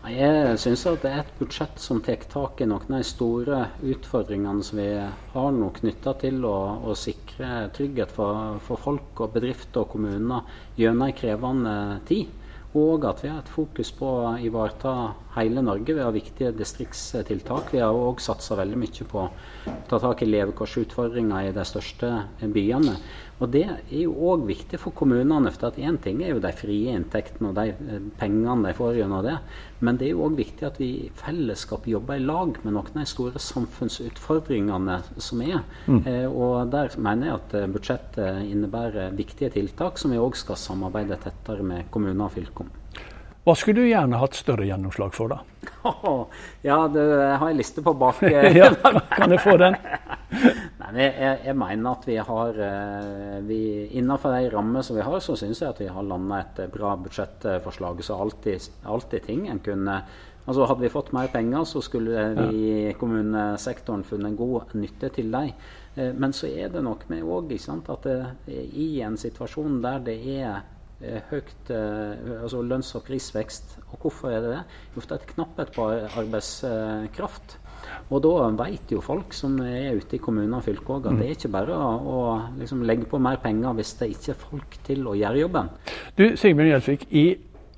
Jeg 0.00 0.56
syns 0.56 0.86
det 1.02 1.10
er 1.10 1.18
et 1.20 1.32
budsjett 1.36 1.76
som 1.76 1.98
tar 2.00 2.22
tak 2.32 2.62
i 2.64 2.66
noen 2.70 2.86
av 2.88 3.02
de 3.02 3.04
store 3.04 3.58
utfordringene 3.84 4.64
som 4.64 4.78
vi 4.80 4.86
har 4.96 5.50
nå 5.52 5.66
knytta 5.76 6.14
til 6.22 6.38
å, 6.48 6.56
å, 6.88 6.94
sikre 6.96 7.66
trygghet 7.76 8.14
for, 8.16 8.56
for, 8.64 8.80
folk 8.80 9.20
og 9.20 9.34
bedrifter 9.34 9.84
og 9.84 9.90
kommuner 9.92 10.48
gjennom 10.80 11.04
en 11.04 11.18
krevende 11.18 11.74
tid. 12.08 12.32
Og 12.80 13.04
at 13.04 13.20
vi 13.20 13.28
har 13.28 13.42
et 13.42 13.52
fokus 13.52 13.92
på 13.92 14.08
å 14.22 14.32
ivareta 14.40 14.94
hele 15.36 15.62
Norge. 15.62 15.94
Vi 15.94 16.02
har 16.02 16.12
viktige 16.14 16.52
distriktstiltak. 16.56 17.72
Vi 17.74 17.82
har 17.82 17.94
òg 17.94 18.22
satsa 18.22 18.58
veldig 18.58 18.78
mye 18.80 19.08
på 19.10 19.24
å 19.24 19.30
ta 19.88 19.98
tak 20.02 20.22
i 20.22 20.30
levekårsutfordringer 20.30 21.50
i 21.50 21.56
de 21.56 21.66
største 21.68 22.12
byene. 22.40 22.96
Og 23.40 23.48
Det 23.48 23.62
er 23.64 24.02
jo 24.02 24.12
òg 24.12 24.44
viktig 24.48 24.78
for 24.78 24.92
kommunene. 24.92 25.50
for 25.50 25.70
Én 25.70 25.96
ting 26.02 26.22
er 26.22 26.34
jo 26.34 26.40
de 26.40 26.52
frie 26.52 26.92
inntektene 26.92 27.48
og 27.48 27.54
de 27.54 27.68
eh, 27.70 28.00
pengene 28.18 28.68
de 28.68 28.74
får 28.74 28.96
gjennom 28.96 29.24
det. 29.24 29.38
Men 29.80 29.96
det 29.96 30.08
er 30.08 30.10
jo 30.10 30.26
òg 30.28 30.36
viktig 30.36 30.66
at 30.66 30.78
vi 30.78 31.06
i 31.06 31.10
fellesskap 31.14 31.86
jobber 31.86 32.16
i 32.16 32.24
lag 32.24 32.58
med 32.62 32.74
noen 32.74 32.92
av 32.92 33.00
de 33.00 33.06
store 33.06 33.38
samfunnsutfordringene 33.38 35.00
som 35.16 35.40
er. 35.40 35.64
Mm. 35.86 36.02
Eh, 36.06 36.28
og 36.28 36.70
Der 36.70 36.90
mener 36.98 37.26
jeg 37.26 37.34
at 37.34 37.54
eh, 37.54 37.66
budsjettet 37.66 38.44
innebærer 38.44 39.16
viktige 39.16 39.50
tiltak 39.50 39.98
som 39.98 40.10
vi 40.10 40.20
òg 40.20 40.36
skal 40.36 40.56
samarbeide 40.56 41.16
tettere 41.16 41.64
med 41.64 41.90
kommuner 41.90 42.26
og 42.26 42.36
fylker 42.36 42.66
om. 42.66 42.79
Hva 43.40 43.54
skulle 43.56 43.80
du 43.80 43.88
gjerne 43.88 44.18
hatt 44.20 44.36
større 44.36 44.66
gjennomslag 44.68 45.14
for, 45.16 45.32
da? 45.32 45.38
ja, 46.68 46.76
det, 46.92 47.04
har 47.40 47.48
jeg 47.48 47.56
liste 47.56 47.80
på 47.84 47.94
bak. 47.96 48.20
ja, 48.60 48.68
kan 49.16 49.32
jeg 49.32 49.40
få 49.40 49.54
den? 49.60 49.76
Nei, 50.80 50.90
jeg, 51.06 51.36
jeg, 51.46 51.54
mener 51.56 51.94
at 51.94 52.04
vi 52.08 52.18
har 52.20 52.58
eh, 52.66 53.38
vi, 53.46 53.60
Innenfor 53.96 54.36
de 54.36 54.50
rammene 54.52 54.82
som 54.84 54.98
vi 54.98 55.06
har, 55.06 55.16
så 55.24 55.38
syns 55.40 55.62
jeg 55.62 55.72
at 55.72 55.80
vi 55.80 55.88
har 55.88 56.04
landa 56.04 56.42
et 56.42 56.60
bra 56.72 56.92
budsjettforslag. 57.00 58.02
Så 58.04 58.18
alltid, 58.20 58.68
alltid 58.84 59.24
ting 59.28 59.46
en 59.48 59.62
kunne 59.64 60.02
Altså 60.48 60.64
Hadde 60.66 60.82
vi 60.82 60.88
fått 60.90 61.12
mer 61.14 61.28
penger, 61.30 61.62
så 61.68 61.82
skulle 61.84 62.22
vi 62.34 62.54
i 62.88 62.92
kommunesektoren 62.98 64.00
funnet 64.08 64.34
god 64.38 64.72
nytte 64.74 65.10
til 65.14 65.28
dem. 65.30 65.52
Eh, 65.94 66.10
men 66.16 66.34
så 66.36 66.48
er 66.50 66.72
det 66.72 66.82
noe 66.84 67.08
med 67.12 67.22
òg 67.22 67.52
at 67.54 68.08
det, 68.08 68.18
i 68.50 68.88
en 69.06 69.20
situasjon 69.20 69.78
der 69.84 70.00
det 70.08 70.16
er 70.40 70.48
Eh, 70.56 70.79
høyt 71.30 71.72
eh, 71.72 72.42
altså 72.42 72.60
lønns- 72.62 72.92
og 72.98 73.04
prisvekst. 73.06 73.78
Og 73.90 74.04
hvorfor 74.04 74.30
er 74.30 74.44
det 74.44 74.52
det? 74.52 74.62
Jo, 74.94 75.02
det 75.02 75.10
er 75.16 75.20
et 75.22 75.34
knapphet 75.34 75.74
på 75.76 75.88
arbeidskraft. 76.20 77.58
Og 78.10 78.22
da 78.24 78.48
vet 78.60 78.92
jo 78.92 79.00
folk 79.04 79.32
som 79.34 79.56
er 79.64 79.96
ute 79.96 80.18
i 80.18 80.22
kommuner 80.22 80.58
og 80.58 80.66
fylker 80.66 80.98
at 80.98 81.06
mm. 81.08 81.20
det 81.20 81.26
er 81.26 81.36
ikke 81.38 81.52
bare 81.54 81.76
å 81.76 82.18
liksom 82.58 82.82
legge 82.86 83.08
på 83.08 83.20
mer 83.22 83.40
penger 83.42 83.76
hvis 83.78 83.94
det 84.00 84.10
ikke 84.14 84.34
er 84.34 84.42
folk 84.42 84.76
til 84.86 85.06
å 85.08 85.16
gjøre 85.16 85.44
jobben. 85.44 85.70
Du 86.18 86.26
Sigbjørn 86.36 86.74
Gjelsvik, 86.74 87.06
i 87.10 87.24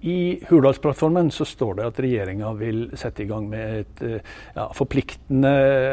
i 0.03 0.45
Hurdalsplattformen 0.49 1.31
så 1.31 1.45
står 1.45 1.75
det 1.79 1.85
at 1.87 1.99
regjeringa 2.03 2.49
vil 2.59 2.81
sette 2.99 3.23
i 3.23 3.27
gang 3.31 3.47
med 3.51 3.75
et 3.83 4.03
eh, 4.03 4.33
ja, 4.57 4.65
forpliktende 4.75 5.53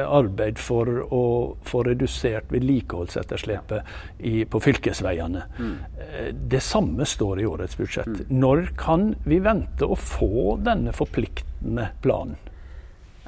arbeid 0.09 0.57
for 0.57 0.89
å 1.13 1.23
få 1.69 1.83
redusert 1.85 2.49
vedlikeholdsetterslepet 2.49 4.25
i, 4.25 4.33
på 4.49 4.61
fylkesveiene. 4.65 5.43
Mm. 5.59 5.75
Eh, 6.01 6.31
det 6.33 6.63
samme 6.65 7.05
står 7.05 7.43
i 7.43 7.47
årets 7.51 7.77
budsjett. 7.77 8.09
Mm. 8.09 8.33
Når 8.41 8.65
kan 8.81 9.11
vi 9.29 9.39
vente 9.45 9.85
å 9.85 9.97
få 9.99 10.57
denne 10.65 10.95
forpliktende 10.95 11.91
planen? 12.01 12.39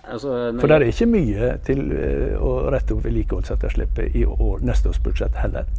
Altså, 0.02 0.34
for 0.58 0.66
det 0.66 0.80
er 0.80 0.88
ikke 0.90 1.06
mye 1.14 1.52
til 1.62 1.84
uh, 1.94 2.34
å 2.42 2.52
rette 2.74 2.96
opp 2.96 3.04
vedlikeholdsetterslepet 3.06 4.16
i 4.18 4.26
år, 4.26 4.64
neste 4.66 4.90
års 4.90 5.00
budsjett 5.06 5.38
heller. 5.38 5.70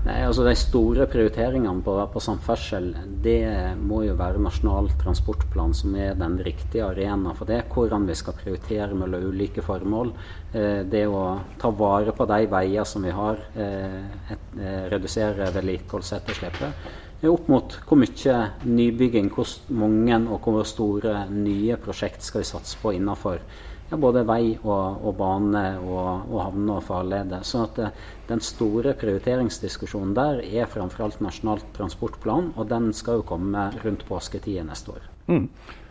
Nei, 0.00 0.22
altså 0.24 0.46
De 0.46 0.54
store 0.56 1.04
prioriteringene 1.12 1.82
på, 1.84 1.94
på, 2.08 2.20
samferdsel 2.24 2.86
det 3.20 3.42
må 3.84 4.00
jo 4.06 4.14
være 4.16 4.40
Nasjonal 4.40 4.88
transportplan 5.02 5.74
som 5.76 5.92
er 5.92 6.14
den 6.16 6.38
riktige 6.40 6.86
arena 6.86 7.34
for 7.36 7.50
det. 7.50 7.66
Hvordan 7.68 8.06
vi 8.08 8.16
skal 8.16 8.38
prioritere 8.38 8.96
mellom 8.96 9.28
ulike 9.28 9.60
formål. 9.64 10.14
Eh, 10.54 10.80
det 10.88 11.04
å 11.04 11.24
ta 11.60 11.68
vare 11.76 12.16
på 12.16 12.24
de 12.32 12.48
veier 12.48 12.88
som 12.88 13.04
vi 13.04 13.12
har, 13.12 13.44
eh, 13.52 14.00
et, 14.32 14.48
eh, 14.56 14.88
redusere 14.88 15.52
vedlikeholdsetterslepet. 15.52 16.88
Opp 17.28 17.48
mot 17.52 17.76
hvor 17.84 18.00
mye 18.00 18.36
nybygging, 18.64 19.28
hvor 19.28 19.44
mange 19.68 20.16
og 20.32 20.40
hvor 20.40 20.64
store 20.64 21.26
nye 21.28 21.76
prosjekt 21.76 22.22
skal 22.22 22.40
vi 22.40 22.48
satse 22.48 22.80
på 22.80 22.94
innenfor 22.96 23.44
ja, 23.90 23.98
både 24.00 24.24
vei 24.28 24.54
og, 24.62 25.02
og 25.04 25.16
bane 25.18 25.64
og, 25.82 26.30
og 26.30 26.38
havner 26.44 26.78
og 26.78 26.86
farleder. 26.86 27.44
Så 27.46 27.64
at 27.66 27.76
det, 27.80 27.90
den 28.30 28.42
store 28.44 28.94
prioriteringsdiskusjonen 28.98 30.14
der 30.16 30.42
er 30.46 30.70
framfor 30.70 31.08
alt 31.08 31.20
Nasjonal 31.24 31.62
transportplan, 31.76 32.52
og 32.56 32.70
den 32.70 32.92
skal 32.96 33.20
jo 33.20 33.28
komme 33.34 33.68
rundt 33.84 34.06
påsketider 34.08 34.66
neste 34.66 34.96
år. 34.96 35.08
Mm. 35.30 35.48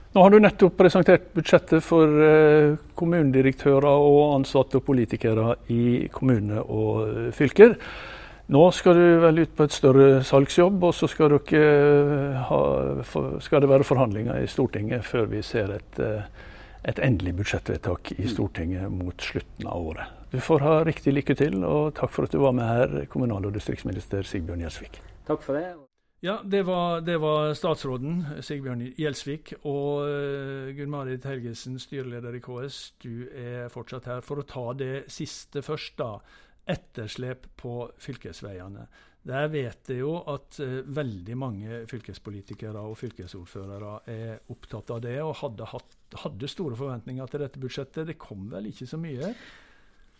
Nå 0.10 0.22
har 0.25 0.34
du 0.34 0.39
nettopp 0.41 0.74
presentert 0.79 1.27
budsjettet 1.38 1.86
for 1.86 2.22
eh, 2.25 2.77
kommunedirektører 2.98 3.86
og 3.86 4.39
ansatte 4.39 4.79
og 4.79 4.88
politikere 4.88 5.53
i 5.70 6.08
kommune 6.13 6.63
og 6.63 7.29
fylker. 7.38 7.75
Nå 8.50 8.63
skal 8.74 8.98
du 8.98 9.03
vel 9.22 9.44
ut 9.44 9.51
på 9.53 9.65
et 9.68 9.74
større 9.75 10.06
salgsjobb, 10.25 10.82
og 10.88 10.94
så 10.98 11.06
skal, 11.12 11.36
eh, 11.38 12.39
ha, 12.50 12.62
skal 13.46 13.62
det 13.62 13.70
være 13.70 13.86
forhandlinger 13.86 14.41
i 14.41 14.50
Stortinget 14.50 15.06
før 15.06 15.29
vi 15.29 15.44
ser 15.46 15.75
et, 15.75 16.00
eh, 16.00 16.24
et 16.88 17.00
endelig 17.03 17.36
budsjettvedtak 17.39 18.13
i 18.15 18.27
Stortinget 18.31 18.91
mot 18.91 19.21
slutten 19.21 19.67
av 19.67 19.91
året. 19.91 20.15
Du 20.31 20.39
får 20.39 20.63
ha 20.63 20.79
riktig 20.86 21.13
lykke 21.15 21.36
til, 21.36 21.63
og 21.65 21.95
takk 21.98 22.13
for 22.13 22.27
at 22.27 22.33
du 22.33 22.39
var 22.43 22.53
med 22.55 22.67
her, 22.69 23.05
kommunal- 23.09 23.50
og 23.50 23.55
distriktsminister 23.55 24.24
Sigbjørn 24.24 24.62
Gjelsvik. 24.63 25.00
Takk 25.27 25.45
for 25.45 25.57
det. 25.57 25.74
Ja, 26.21 26.41
det 26.43 26.65
var, 26.67 27.00
det 27.01 27.15
var, 27.24 27.53
statsråden, 27.55 28.41
Sigbjørn 28.43 28.83
Gjelsvik. 28.98 29.53
Og 29.63 30.03
uh, 30.03 30.69
Gunn 30.75 30.91
Marit 30.91 31.25
Helgesen, 31.25 31.79
styreleder 31.79 32.36
i 32.36 32.43
KS, 32.43 32.79
du 33.00 33.25
er 33.31 33.71
fortsatt 33.71 34.09
her 34.12 34.21
for 34.25 34.41
å 34.41 34.48
ta 34.48 34.65
det 34.75 35.07
siste 35.12 35.63
først. 35.63 35.98
da, 35.98 36.17
Etterslep 36.69 37.47
på 37.59 37.75
fylkesveiene. 38.01 38.88
Der 39.29 39.49
vet 39.51 39.89
jeg 39.91 39.99
jo 39.99 40.13
at 40.31 40.59
eh, 40.63 40.79
veldig 40.95 41.35
mange 41.38 41.81
fylkespolitikere 41.89 42.81
og 42.88 42.97
fylkesordførere 43.01 43.95
er 44.09 44.53
opptatt 44.53 44.93
av 44.95 45.01
det, 45.03 45.17
og 45.25 45.35
hadde, 45.41 45.67
hatt, 45.73 45.97
hadde 46.23 46.51
store 46.51 46.77
forventninger 46.79 47.27
til 47.27 47.43
dette 47.43 47.61
budsjettet. 47.61 48.07
Det 48.07 48.19
kom 48.21 48.47
vel 48.53 48.69
ikke 48.71 48.88
så 48.89 49.01
mye? 49.01 49.33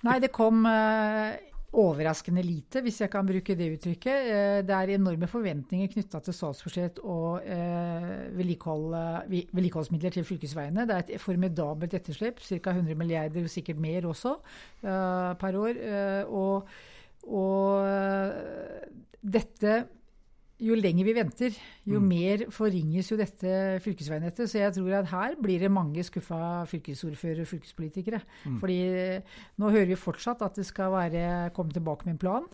Nei, 0.08 0.18
det 0.24 0.32
kom 0.36 0.64
uh, 0.68 1.32
overraskende 1.78 2.42
lite, 2.42 2.82
hvis 2.82 3.02
jeg 3.04 3.12
kan 3.14 3.28
bruke 3.28 3.56
det 3.56 3.68
uttrykket. 3.76 4.30
Eh, 4.34 4.62
det 4.66 4.76
er 4.76 4.94
enorme 4.96 5.28
forventninger 5.30 5.92
knytta 5.94 6.22
til 6.26 6.34
statsbudsjett 6.34 7.02
og 7.04 7.46
eh, 7.46 8.30
vedlikehold, 8.38 8.96
vedlikeholdsmidler 9.30 10.16
til 10.16 10.26
fylkesveiene. 10.26 10.88
Det 10.90 10.96
er 10.96 11.04
et 11.06 11.22
formidabelt 11.22 11.94
etterslep, 11.94 12.42
ca. 12.42 12.74
100 12.74 12.98
milliarder, 12.98 13.48
sikkert 13.48 13.78
mer 13.78 14.10
også, 14.10 14.36
eh, 14.82 15.36
per 15.40 15.60
år. 15.62 15.84
Og, 16.30 16.68
og 17.30 17.86
dette 19.22 19.76
jo 20.60 20.76
lenger 20.76 21.08
vi 21.08 21.16
venter, 21.16 21.60
jo 21.88 22.00
mm. 22.02 22.08
mer 22.12 22.42
forringes 22.52 23.12
jo 23.12 23.18
dette 23.20 23.80
fylkesveinettet. 23.84 24.50
Så 24.52 24.60
jeg 24.60 24.76
tror 24.76 24.98
at 25.00 25.12
her 25.14 25.38
blir 25.40 25.64
det 25.64 25.72
mange 25.72 26.04
skuffa 26.04 26.66
fylkesordførere 26.70 27.46
og 27.46 27.52
fylkespolitikere. 27.52 28.20
Mm. 28.44 28.58
Fordi 28.60 28.80
nå 29.62 29.72
hører 29.72 29.94
vi 29.94 30.00
fortsatt 30.00 30.44
at 30.46 30.60
det 30.60 30.68
skal 30.68 30.92
være, 30.96 31.24
komme 31.56 31.76
tilbake 31.76 32.10
med 32.10 32.18
en 32.18 32.24
plan. 32.26 32.50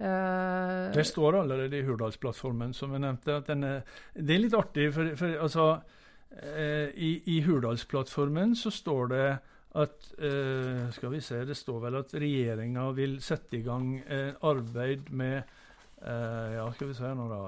Uh, 0.00 0.88
det 0.94 1.04
står 1.04 1.42
allerede 1.42 1.76
i 1.76 1.84
Hurdalsplattformen, 1.84 2.72
som 2.72 2.92
jeg 2.96 3.04
nevnte. 3.04 3.42
er, 3.52 3.82
Det 4.16 4.34
er 4.34 4.40
litt 4.40 4.56
artig, 4.56 4.88
for, 4.96 5.12
for 5.16 5.36
altså, 5.44 5.66
uh, 6.32 6.88
i, 6.96 7.10
i, 7.26 7.40
Hurdalsplattformen 7.44 8.56
så 8.56 8.72
står 8.72 9.12
det 9.12 9.26
at 9.80 10.06
uh, 10.18 10.88
Skal 10.90 11.12
vi 11.12 11.20
se, 11.20 11.44
det 11.44 11.56
står 11.56 11.82
vel 11.84 12.00
at 12.00 12.14
regjeringa 12.16 12.88
vil 12.96 13.20
sette 13.22 13.60
i 13.60 13.62
gang 13.62 14.00
arbeid 14.42 15.12
med 15.12 15.42
Uh, 16.00 16.54
ja, 16.54 16.66
skal 16.72 16.90
vi 16.90 16.96
se 16.96 17.14
nå, 17.14 17.28
da. 17.28 17.40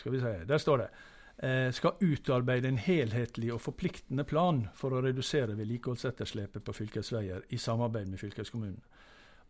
Skal 0.00 0.14
vi 0.14 0.22
se. 0.22 0.32
Der 0.48 0.62
står 0.62 0.84
det. 0.84 0.90
Uh, 1.36 1.70
skal 1.74 1.98
utarbeide 2.00 2.68
en 2.70 2.80
helhetlig 2.80 3.50
og 3.54 3.60
forpliktende 3.64 4.24
plan 4.24 4.66
for 4.74 4.94
å 4.94 5.02
redusere 5.04 5.56
vedlikeholdsetterslepet 5.58 6.64
på 6.64 6.76
fylkesveier 6.76 7.48
i 7.52 7.58
samarbeid 7.60 8.12
med 8.12 8.22
fylkeskommunen. 8.22 8.80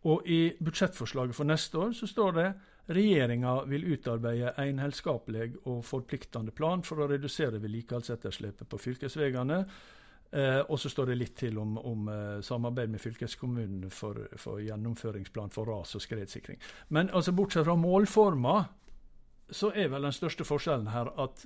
Og 0.07 0.27
I 0.29 0.41
budsjettforslaget 0.61 1.35
for 1.35 1.49
neste 1.49 1.79
år 1.81 1.93
så 1.97 2.07
står 2.07 2.35
det 2.35 2.47
regjeringa 2.93 3.53
vil 3.67 3.87
utarbeide 3.91 4.53
en 4.61 4.79
helskapelig 4.79 5.49
og 5.65 5.81
forpliktende 5.85 6.53
plan 6.55 6.83
for 6.85 7.01
å 7.01 7.07
redusere 7.09 7.59
vedlikeholdsetterslepet 7.63 8.69
på 8.69 8.79
fylkesveiene 8.79 9.63
Eh, 10.31 10.59
og 10.67 10.79
så 10.79 10.89
står 10.91 11.11
det 11.11 11.19
litt 11.21 11.35
til 11.39 11.57
om, 11.61 11.77
om 11.77 12.09
eh, 12.11 12.39
samarbeid 12.43 12.91
med 12.91 12.99
fylkeskommunen 12.99 13.91
for, 13.93 14.25
for, 14.35 14.59
gjennomføringsplan 14.59 15.53
for 15.55 15.69
ras- 15.71 15.95
og 15.95 16.03
skredsikring. 16.03 16.59
Men 16.89 17.09
altså, 17.13 17.31
bortsett 17.31 17.67
fra 17.67 17.77
målforma, 17.79 18.57
så 19.47 19.71
er 19.71 19.87
vel 19.93 20.03
den 20.03 20.15
største 20.15 20.43
forskjellen 20.43 20.91
her 20.91 21.13
at 21.23 21.45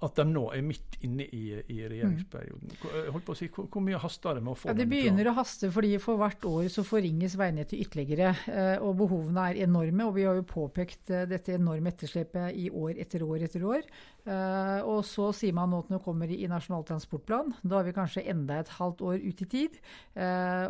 at 0.00 0.16
de 0.16 0.24
nå 0.24 0.46
er 0.54 0.62
midt 0.64 0.96
inne 1.04 1.26
i, 1.28 1.42
i 1.68 1.78
regjeringsperioden. 1.84 2.72
Holdt 3.12 3.26
på 3.26 3.34
å 3.34 3.36
si, 3.36 3.48
hvor, 3.52 3.66
hvor 3.72 3.84
mye 3.84 3.98
haster 4.00 4.38
det 4.38 4.44
med 4.44 4.54
å 4.54 4.56
få 4.56 4.70
ja, 4.70 4.76
Det 4.78 4.86
begynner 4.88 5.28
å 5.28 5.34
haste, 5.36 5.68
fordi 5.74 5.90
for 6.00 6.20
hvert 6.20 6.46
år 6.48 6.70
så 6.72 6.84
forringes 6.86 7.36
veinettet 7.40 7.82
ytterligere. 7.84 8.32
Eh, 8.48 8.76
og 8.84 8.96
behovene 9.02 9.50
er 9.50 9.60
enorme. 9.66 10.06
Og 10.08 10.16
vi 10.16 10.24
har 10.28 10.38
jo 10.38 10.46
påpekt 10.48 11.12
eh, 11.12 11.26
dette 11.28 11.52
enorme 11.58 11.92
etterslepet 11.92 12.56
i 12.56 12.70
år 12.72 12.96
etter 13.04 13.26
år 13.26 13.44
etter 13.44 13.66
år. 13.68 13.84
Eh, 14.24 14.80
og 14.88 15.04
så 15.08 15.28
sier 15.36 15.56
man 15.56 15.72
nå 15.72 15.82
at 15.84 15.92
nå 15.92 16.00
kommer 16.04 16.30
det 16.30 16.40
i 16.40 16.48
Nasjonal 16.48 16.86
transportplan. 16.88 17.52
Da 17.60 17.80
har 17.80 17.88
vi 17.88 17.96
kanskje 17.96 18.24
enda 18.32 18.62
et 18.62 18.72
halvt 18.80 19.04
år 19.04 19.20
ut 19.20 19.44
i 19.44 19.50
tid. 19.52 19.78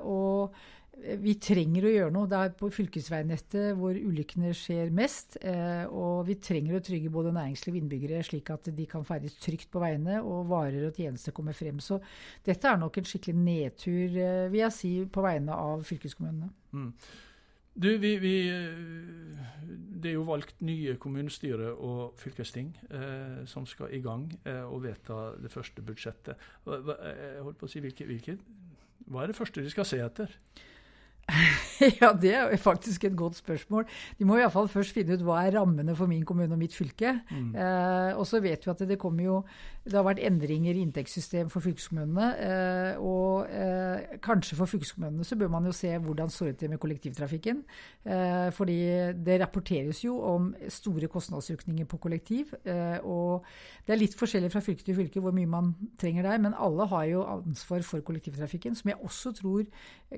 og 0.02 0.58
vi 1.22 1.34
trenger 1.40 1.86
å 1.86 1.92
gjøre 1.92 2.14
noe. 2.14 2.28
Det 2.30 2.38
er 2.38 2.52
på 2.58 2.70
fylkesveinettet 2.74 3.78
hvor 3.78 3.96
ulykkene 3.96 4.52
skjer 4.56 4.92
mest. 4.94 5.38
Eh, 5.40 5.86
og 5.86 6.26
vi 6.28 6.36
trenger 6.42 6.78
å 6.78 6.82
trygge 6.84 7.12
både 7.12 7.34
næringsliv 7.36 7.74
og 7.76 7.80
innbyggere, 7.80 8.20
slik 8.26 8.52
at 8.54 8.70
de 8.76 8.86
kan 8.90 9.06
ferdes 9.08 9.38
trygt 9.40 9.70
på 9.72 9.82
veiene 9.82 10.20
og 10.20 10.50
varer 10.50 10.88
og 10.88 11.00
tjenester 11.00 11.34
kommer 11.36 11.56
frem. 11.56 11.80
Så 11.84 12.00
dette 12.46 12.68
er 12.68 12.78
nok 12.80 13.00
en 13.00 13.10
skikkelig 13.10 13.38
nedtur, 13.40 14.20
eh, 14.20 14.46
vil 14.52 14.64
jeg 14.64 14.76
si, 14.76 14.94
på 15.10 15.24
vegne 15.24 15.56
av 15.56 15.84
fylkeskommunene. 15.88 16.52
Mm. 16.76 16.94
Du, 17.80 17.98
vi, 17.98 18.16
vi, 18.18 18.34
eh, 18.50 19.44
det 20.02 20.10
er 20.10 20.16
jo 20.16 20.26
valgt 20.28 20.58
nye 20.66 20.96
kommunestyre 21.00 21.70
og 21.72 22.18
fylkesting 22.18 22.72
eh, 22.90 23.44
som 23.48 23.66
skal 23.68 23.94
i 23.94 24.02
gang 24.04 24.26
eh, 24.44 24.64
og 24.66 24.82
vedta 24.84 25.36
det 25.40 25.52
første 25.52 25.84
budsjettet. 25.86 26.48
Hva, 26.66 26.80
hva, 26.84 26.96
jeg 27.06 27.44
holdt 27.46 27.60
på 27.60 27.68
å 27.68 27.72
si, 27.72 27.82
hvilke, 27.84 28.08
hvilke, 28.10 28.36
hva 29.06 29.22
er 29.22 29.30
det 29.30 29.38
første 29.38 29.62
de 29.62 29.72
skal 29.72 29.88
se 29.88 30.00
etter? 30.02 30.34
ja, 32.00 32.10
det 32.12 32.32
er 32.34 32.56
faktisk 32.60 33.04
et 33.04 33.16
godt 33.16 33.36
spørsmål. 33.38 33.86
De 34.18 34.26
må 34.28 34.38
iallfall 34.38 34.68
først 34.70 34.94
finne 34.96 35.16
ut 35.16 35.24
hva 35.24 35.40
er 35.44 35.56
rammene 35.58 35.94
for 35.96 36.10
min 36.10 36.24
kommune 36.28 36.52
og 36.54 36.60
mitt 36.60 36.74
fylke. 36.76 37.12
Mm. 37.30 37.52
Eh, 37.54 38.18
og 38.18 38.26
så 38.28 38.40
vet 38.42 38.64
vi 38.66 38.72
at 38.72 38.84
det 38.88 38.98
kommer 39.00 39.24
jo 39.24 39.42
Det 39.80 39.96
har 39.96 40.04
vært 40.04 40.20
endringer 40.20 40.76
i 40.76 40.82
inntektssystem 40.84 41.48
for 41.50 41.64
fylkeskommunene. 41.64 42.26
Eh, 42.46 42.98
og 43.00 43.48
eh, 43.48 44.18
kanskje 44.22 44.58
for 44.58 44.68
fylkeskommunene 44.68 45.24
så 45.24 45.38
bør 45.40 45.48
man 45.54 45.66
jo 45.66 45.72
se 45.72 45.88
hvordan 45.96 46.28
det 46.28 46.56
til 46.58 46.70
med 46.70 46.78
kollektivtrafikken. 46.78 47.62
Eh, 48.04 48.50
fordi 48.52 48.78
det 49.24 49.40
rapporteres 49.40 50.04
jo 50.04 50.18
om 50.20 50.54
store 50.68 51.08
kostnadsøkninger 51.08 51.86
på 51.86 51.96
kollektiv. 51.96 52.52
Eh, 52.64 52.98
og 53.02 53.44
det 53.86 53.94
er 53.94 54.02
litt 54.02 54.18
forskjellig 54.18 54.52
fra 54.52 54.60
fylke 54.60 54.84
til 54.84 54.98
fylke 54.98 55.20
hvor 55.20 55.32
mye 55.32 55.48
man 55.48 55.74
trenger 55.98 56.28
der, 56.28 56.38
men 56.38 56.54
alle 56.54 56.86
har 56.86 57.04
jo 57.04 57.24
ansvar 57.24 57.82
for 57.82 58.00
kollektivtrafikken, 58.00 58.76
som 58.76 58.92
jeg 58.92 59.00
også 59.00 59.32
tror 59.40 59.64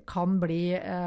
kan 0.08 0.40
bli 0.40 0.72
Eh, 0.92 1.01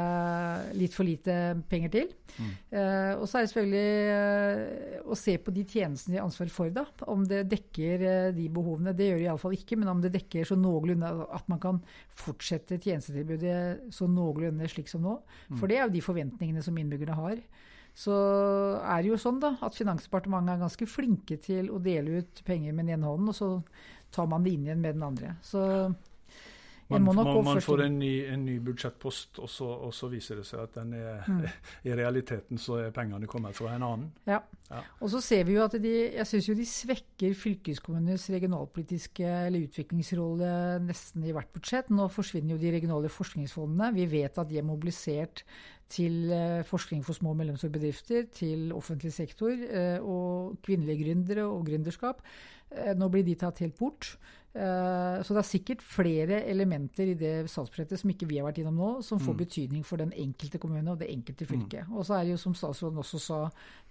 litt 0.76 0.94
for 0.96 1.06
lite 1.06 1.34
penger 1.70 1.92
til. 1.94 2.10
Mm. 2.36 2.50
Uh, 2.72 3.12
og 3.20 3.24
så 3.26 3.38
er 3.38 3.44
det 3.44 3.50
selvfølgelig 3.52 3.90
uh, 4.12 5.12
å 5.12 5.18
se 5.18 5.36
på 5.40 5.54
de 5.56 5.64
tjenestene 5.64 6.16
de 6.16 6.20
har 6.20 6.26
ansvar 6.28 6.50
for, 6.52 6.72
da. 6.74 6.86
Om 7.12 7.26
det 7.30 7.44
dekker 7.52 8.06
de 8.36 8.48
behovene. 8.52 8.94
Det 8.96 9.10
gjør 9.10 9.20
det 9.20 9.28
iallfall 9.28 9.56
ikke, 9.56 9.78
men 9.80 9.92
om 9.92 10.02
det 10.04 10.14
dekker 10.16 10.48
så 10.48 10.58
noenlunde 10.60 11.12
at 11.26 11.46
man 11.52 11.62
kan 11.62 11.80
fortsette 12.16 12.80
tjenestetilbudet 12.80 13.94
så 13.94 14.08
noenlunde 14.10 14.68
slik 14.72 14.90
som 14.92 15.04
nå. 15.06 15.18
Mm. 15.48 15.60
For 15.60 15.70
det 15.70 15.78
er 15.80 15.86
jo 15.86 15.96
de 15.96 16.04
forventningene 16.04 16.64
som 16.64 16.76
innbyggerne 16.80 17.18
har. 17.18 17.40
Så 17.96 18.12
er 18.84 19.00
det 19.00 19.08
jo 19.08 19.20
sånn 19.20 19.38
da, 19.40 19.54
at 19.64 19.76
Finansdepartementet 19.78 20.52
er 20.52 20.64
ganske 20.66 20.88
flinke 20.90 21.38
til 21.40 21.70
å 21.72 21.80
dele 21.80 22.20
ut 22.20 22.42
penger 22.44 22.76
med 22.76 22.84
den 22.84 22.98
ene 22.98 23.08
hånden, 23.08 23.30
og 23.32 23.38
så 23.38 23.48
tar 24.12 24.28
man 24.28 24.44
det 24.44 24.52
inn 24.52 24.66
igjen 24.68 24.82
med 24.82 24.98
den 24.98 25.06
andre. 25.06 25.32
Så 25.44 25.62
man, 26.88 27.02
man, 27.02 27.44
man 27.44 27.60
får 27.60 27.82
en 27.86 27.98
ny, 27.98 28.12
en 28.30 28.44
ny 28.46 28.56
budsjettpost, 28.62 29.40
og 29.42 29.50
så, 29.50 29.66
og 29.88 29.94
så, 29.94 30.06
viser 30.12 30.38
det 30.38 30.46
seg 30.46 30.62
at 30.62 30.76
er, 30.82 31.24
mm. 31.26 31.40
i 31.88 31.94
realiteten 31.98 32.60
så 32.62 32.78
er 32.84 32.94
pengene 32.94 33.26
kommet 33.30 33.56
fra 33.58 33.72
en 33.74 33.86
annen. 33.86 34.10
Ja. 34.28 34.38
ja. 34.70 34.82
Og 35.00 35.10
så 35.10 35.22
ser 35.24 35.46
vi 35.48 35.56
jo 35.56 35.64
at 35.64 35.74
de, 35.82 35.94
jeg 36.14 36.26
synes 36.30 36.50
jo 36.50 36.56
de 36.58 36.66
svekker 36.70 37.34
fylkeskommunenes 37.38 38.28
regionalpolitiske 38.36 39.26
eller 39.48 39.66
utviklingsrolle 39.66 40.52
nesten 40.86 41.26
i 41.26 41.34
hvert 41.34 41.50
budsjett. 41.54 41.90
Nå 41.90 42.06
forsvinner 42.14 42.54
jo 42.54 42.62
de 42.62 42.74
regionale 42.76 43.10
forskningsfondene. 43.10 43.90
Vi 43.98 44.06
vet 44.18 44.38
at 44.38 44.52
de 44.52 44.62
er 44.62 44.68
mobilisert 44.68 45.42
til 45.90 46.30
eh, 46.34 46.64
forskning 46.66 47.04
for 47.06 47.14
små 47.18 47.34
og 47.34 47.40
mellomstore 47.40 47.74
bedrifter, 47.74 48.26
til 48.34 48.72
offentlig 48.74 49.12
sektor 49.14 49.52
eh, 49.52 49.98
og 50.02 50.58
kvinnelige 50.66 51.04
gründere 51.04 51.46
og 51.46 51.66
gründerskap. 51.66 52.22
Eh, 52.70 52.94
nå 52.98 53.08
blir 53.12 53.26
de 53.26 53.36
tatt 53.38 53.62
helt 53.62 53.78
bort. 53.78 54.16
Eh, 54.56 55.22
så 55.22 55.34
det 55.34 55.40
er 55.42 55.48
sikkert 55.48 55.82
flere 55.84 56.38
elementer 56.48 57.10
i 57.12 57.16
det 57.18 57.32
statsbudsjettet 57.52 58.00
som 58.00 58.12
ikke 58.12 58.28
vi 58.30 58.38
har 58.40 58.46
vært 58.46 58.62
innom 58.62 58.78
nå, 58.80 58.90
som 59.04 59.20
får 59.20 59.34
mm. 59.34 59.40
betydning 59.42 59.82
for 59.84 60.00
den 60.00 60.14
enkelte 60.16 60.60
kommune 60.62 60.94
og 60.94 61.02
det 61.02 61.10
enkelte 61.12 61.48
fylket. 61.48 61.90
Mm. 61.90 61.98
Og 61.98 62.06
så 62.08 62.16
er 62.16 62.24
det 62.24 62.32
jo 62.32 62.40
som 62.40 62.54
statsråden 62.56 63.02
også 63.02 63.20
sa 63.20 63.40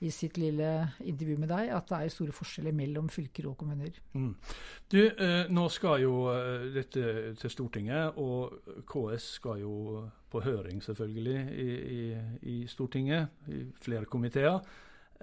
i 0.01 0.10
sitt 0.13 0.39
lille 0.41 0.72
intervju 1.05 1.38
med 1.43 1.53
deg, 1.53 1.69
at 1.75 1.91
det 1.91 2.00
er 2.00 2.15
store 2.15 2.34
forskjeller 2.34 2.74
mellom 2.77 3.12
fylker 3.13 3.50
og 3.51 3.60
kommuner. 3.62 4.00
Mm. 4.17 4.31
Du, 4.89 5.00
eh, 5.05 5.51
nå 5.53 5.67
skal 5.75 6.01
jo 6.01 6.15
eh, 6.34 6.65
dette 6.74 7.36
til 7.38 7.53
Stortinget, 7.53 8.17
og 8.17 8.81
KS 8.89 9.29
skal 9.38 9.62
jo 9.62 9.75
på 10.34 10.41
høring 10.41 10.81
selvfølgelig 10.84 11.39
i, 11.62 11.69
i, 12.00 12.01
i 12.55 12.57
Stortinget, 12.72 13.38
i 13.53 13.67
flere 13.86 14.10
komiteer. 14.10 14.57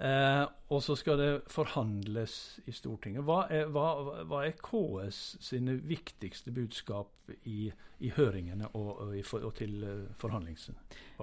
Eh, 0.03 0.45
og 0.73 0.81
så 0.83 0.97
skal 0.99 1.19
det 1.19 1.29
forhandles 1.51 2.59
i 2.67 2.73
Stortinget. 2.75 3.23
Hva 3.23 3.45
er, 3.53 3.69
hva, 3.71 3.87
hva 4.27 4.41
er 4.43 4.57
KS 4.59 5.19
sine 5.43 5.77
viktigste 5.87 6.51
budskap 6.51 7.31
i, 7.47 7.69
i 8.03 8.11
høringene 8.11 8.67
og, 8.75 8.89
og, 9.05 9.13
og 9.39 9.53
til 9.55 9.77
uh. 9.87 10.33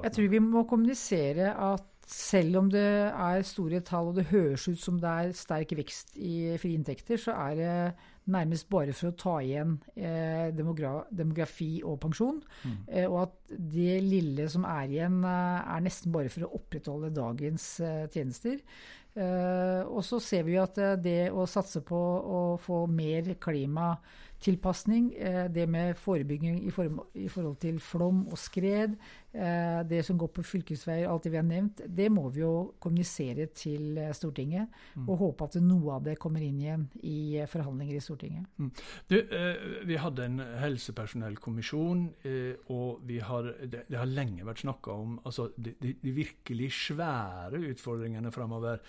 Jeg 0.00 0.12
tror 0.16 0.30
vi 0.32 0.40
må 0.40 0.64
kommunisere 0.70 1.52
at 1.52 1.84
selv 2.10 2.56
om 2.62 2.70
det 2.72 2.87
er 3.10 3.44
store 3.46 3.82
tall 3.87 4.10
og 4.10 4.16
det 4.16 4.30
høres 4.32 4.64
ut 4.70 4.80
som 4.80 4.96
det 5.02 5.10
er 5.10 5.37
sterk 5.37 5.76
vekst 5.78 6.16
i 6.16 6.56
frie 6.58 6.78
inntekter, 6.78 7.20
så 7.20 7.37
er 7.37 7.60
det 7.60 7.75
nærmest 8.30 8.68
bare 8.70 8.92
for 8.96 9.10
å 9.10 9.16
ta 9.18 9.34
igjen 9.42 9.76
eh, 9.96 10.50
demogra 10.54 11.00
demografi 11.10 11.80
og 11.86 11.98
pensjon. 12.02 12.40
Mm. 12.62 12.78
Eh, 12.86 13.06
og 13.08 13.18
at 13.24 13.54
det 13.74 13.98
lille 14.04 14.46
som 14.52 14.66
er 14.68 14.92
igjen, 14.92 15.20
eh, 15.24 15.74
er 15.74 15.84
nesten 15.84 16.14
bare 16.14 16.32
for 16.32 16.46
å 16.46 16.54
opprettholde 16.60 17.12
dagens 17.16 17.66
eh, 17.84 18.06
tjenester. 18.12 18.60
Eh, 19.10 19.82
og 19.90 20.04
så 20.06 20.20
ser 20.22 20.44
vi 20.46 20.58
at 20.60 20.78
eh, 20.78 20.98
det 21.02 21.20
å 21.34 21.48
satse 21.50 21.82
på 21.86 21.98
å 21.98 22.40
få 22.62 22.84
mer 22.86 23.32
klima 23.42 23.94
tilpasning, 24.40 25.12
eh, 25.14 25.47
det 25.52 25.66
med 25.68 25.97
forebygging 26.00 26.62
i, 26.66 26.70
form, 26.70 27.00
i, 27.14 27.28
forhold 27.28 27.59
til 27.61 27.80
flom 27.80 28.23
og 28.32 28.38
skred, 28.40 28.94
eh, 29.32 29.80
det 29.88 30.00
som 30.06 30.18
går 30.18 30.30
på 30.32 30.44
fylkesveier, 30.44 31.09
alt 31.09 31.26
det 31.26 31.32
vi 31.35 31.38
har 31.40 31.44
nevnt, 31.44 31.82
det 31.87 32.09
må 32.12 32.28
vi 32.32 32.40
jo 32.40 32.73
kommunisere 32.80 33.50
til 33.52 33.99
eh, 34.00 34.14
Stortinget. 34.16 34.73
Mm. 34.97 35.09
Og 35.09 35.20
håpe 35.25 35.44
at 35.44 35.59
noe 35.61 35.99
av 35.99 36.06
det 36.09 36.16
kommer 36.20 36.44
inn 36.44 36.62
igjen 36.62 36.87
i 37.04 37.42
forhandlinger 37.52 37.99
i 37.99 38.04
Stortinget. 38.04 38.49
Mm. 38.56 38.73
Du, 39.12 39.18
vi 39.87 40.00
hadde 40.00 40.25
en 40.25 40.40
helsepersonellkommisjon, 40.62 42.06
og 42.73 43.12
har, 43.26 43.52
det, 43.61 43.85
det, 43.90 43.99
har 43.99 44.09
lenge 44.09 44.47
vært 44.47 44.62
snakka 44.64 44.94
om 44.94 45.18
altså, 45.28 45.50
de, 45.56 45.75
de, 45.80 46.12
virkelig 46.14 46.70
svære 46.76 47.61
utfordringene 47.70 48.32
framover. 48.35 48.80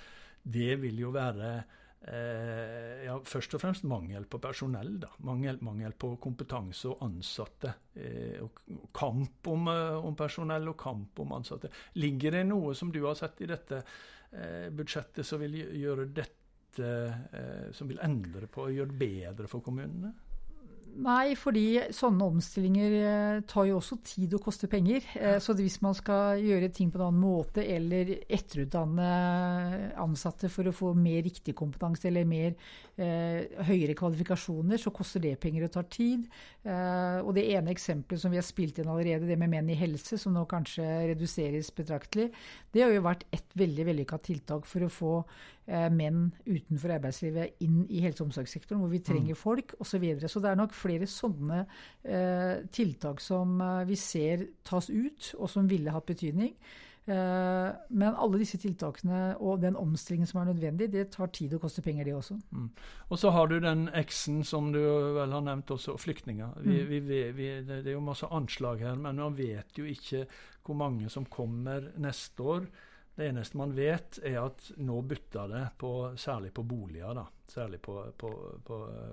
Det 0.42 0.76
vil 0.82 1.04
jo 1.04 1.12
være 1.14 1.54
ja, 2.02 3.16
først 3.28 3.54
og 3.54 3.62
fremst 3.62 3.86
mangel 3.86 4.26
på 4.30 4.40
personell. 4.42 4.96
Da. 5.04 5.12
Mangel, 5.28 5.60
mangel 5.62 5.94
på 5.94 6.16
kompetanse 6.22 6.90
og 6.90 7.04
ansatte. 7.06 7.74
Eh, 7.94 8.40
og 8.42 8.58
kamp 8.96 9.48
om, 9.52 9.68
eh, 9.70 9.98
om, 10.00 10.16
personell 10.18 10.72
og 10.72 10.78
kamp 10.82 11.20
om 11.22 11.36
ansatte. 11.38 11.70
Ligger 12.02 12.40
det 12.40 12.46
noe 12.50 12.74
som 12.78 12.92
du 12.92 13.04
har 13.06 13.18
sett 13.20 13.42
i 13.42 13.50
dette 13.52 13.84
eh, 14.32 14.70
budsjettet 14.74 15.28
som 15.28 15.42
vil 15.44 15.60
gjøre 15.62 16.10
dette 16.10 16.90
eh, 16.90 17.70
som 17.76 17.90
vil 17.92 18.02
endre 18.02 18.48
på 18.48 18.66
og 18.66 18.76
gjøre 18.76 18.94
det 18.94 19.02
bedre 19.02 19.52
for 19.52 19.64
kommunene? 19.66 20.14
Nei, 21.02 21.34
fordi 21.40 21.80
sånne 21.96 22.26
omstillinger 22.34 22.94
eh, 23.00 23.38
tar 23.48 23.66
jo 23.70 23.78
også 23.80 23.98
tid 24.06 24.34
og 24.36 24.44
koster 24.44 24.70
penger. 24.70 25.06
Eh, 25.16 25.38
så 25.42 25.56
hvis 25.58 25.80
man 25.82 25.96
skal 25.98 26.42
gjøre 26.44 26.68
ting 26.76 26.92
på 26.92 27.00
en 27.00 27.06
annen 27.08 27.22
måte 27.24 27.64
eller 27.64 28.12
etterutdanne 28.28 29.08
ansatte 30.04 30.52
for 30.52 30.68
å 30.68 30.76
få 30.76 30.92
mer 30.98 31.24
riktig 31.26 31.56
kompetanse 31.58 32.10
eller 32.10 32.28
mer 32.28 32.52
eh, 33.00 33.64
høyere 33.70 33.96
kvalifikasjoner, 33.98 34.82
så 34.82 34.94
koster 34.94 35.24
det 35.24 35.38
penger 35.42 35.70
og 35.70 35.74
tar 35.78 35.88
tid. 35.96 36.28
Eh, 36.68 37.22
og 37.24 37.32
det 37.40 37.48
ene 37.56 37.72
eksempelet 37.74 38.22
som 38.22 38.34
vi 38.34 38.42
har 38.42 38.46
spilt 38.46 38.84
inn 38.84 38.92
allerede, 38.92 39.30
det 39.30 39.40
med 39.40 39.54
menn 39.56 39.72
i 39.72 39.80
helse, 39.80 40.20
som 40.22 40.36
nå 40.36 40.44
kanskje 40.52 40.86
reduseres 41.14 41.72
betraktelig, 41.78 42.30
det 42.76 42.84
har 42.84 42.92
jo 42.94 43.08
vært 43.08 43.26
et 43.32 43.58
veldig 43.58 43.88
vellykka 43.94 44.22
tiltak 44.28 44.68
for 44.70 44.86
å 44.86 44.92
få 44.92 45.16
menn 45.68 46.32
utenfor 46.48 46.96
arbeidslivet 46.98 47.62
inn 47.64 47.84
i 47.88 48.02
helse- 48.04 48.24
og 48.24 48.30
omsorgssektoren, 48.32 48.82
hvor 48.82 48.92
vi 48.92 49.02
trenger 49.06 49.36
mm. 49.36 49.40
folk 49.40 49.76
osv. 49.80 49.92
Så, 49.92 50.00
videre. 50.02 50.30
så 50.32 50.42
det 50.42 50.50
er 50.52 50.60
nok 50.60 50.74
flere 50.76 51.08
sånne 51.08 51.60
eh, 52.04 52.64
tiltak 52.74 53.22
som 53.22 53.60
eh, 53.62 53.84
vi 53.90 53.98
ser 54.00 54.48
tas 54.68 54.90
ut, 54.90 55.34
og 55.38 55.52
som 55.52 55.70
ville 55.70 55.94
hatt 55.94 56.10
betydning. 56.10 56.56
Eh, 57.10 57.70
men 57.98 58.14
alle 58.14 58.40
disse 58.40 58.60
tiltakene 58.62 59.34
og 59.42 59.64
den 59.64 59.78
omstillingen 59.80 60.30
som 60.30 60.42
er 60.42 60.52
nødvendig, 60.52 60.92
det 60.94 61.08
tar 61.16 61.32
tid 61.34 61.56
og 61.58 61.64
koster 61.64 61.86
penger, 61.86 62.06
det 62.06 62.14
også. 62.16 62.38
Mm. 62.52 62.70
Og 63.10 63.20
så 63.20 63.32
har 63.34 63.50
du 63.50 63.58
den 63.60 63.88
X-en 64.04 64.44
som 64.48 64.70
du 64.74 64.80
vel 65.18 65.34
har 65.34 65.44
nevnt 65.46 65.74
også, 65.74 65.98
flyktninger. 65.98 66.62
Vi, 66.62 66.78
mm. 66.78 66.90
vi, 66.92 67.24
vi, 67.38 67.50
det 67.68 67.82
er 67.84 67.98
jo 67.98 68.06
masse 68.06 68.30
anslag 68.30 68.86
her, 68.86 68.96
men 68.96 69.22
man 69.22 69.38
vet 69.38 69.78
jo 69.78 69.88
ikke 69.90 70.28
hvor 70.62 70.78
mange 70.78 71.10
som 71.10 71.26
kommer 71.26 71.90
neste 71.98 72.44
år. 72.44 72.70
Det 73.16 73.28
eneste 73.28 73.58
man 73.60 73.74
vet, 73.76 74.22
er 74.24 74.40
at 74.42 74.72
nå 74.80 75.02
butter 75.04 75.52
det, 75.52 75.66
på, 75.78 75.92
særlig 76.18 76.54
på 76.56 76.64
boliger. 76.64 77.14
da, 77.18 77.26
Særlig 77.48 77.82
på, 77.84 77.98
på, 78.18 78.32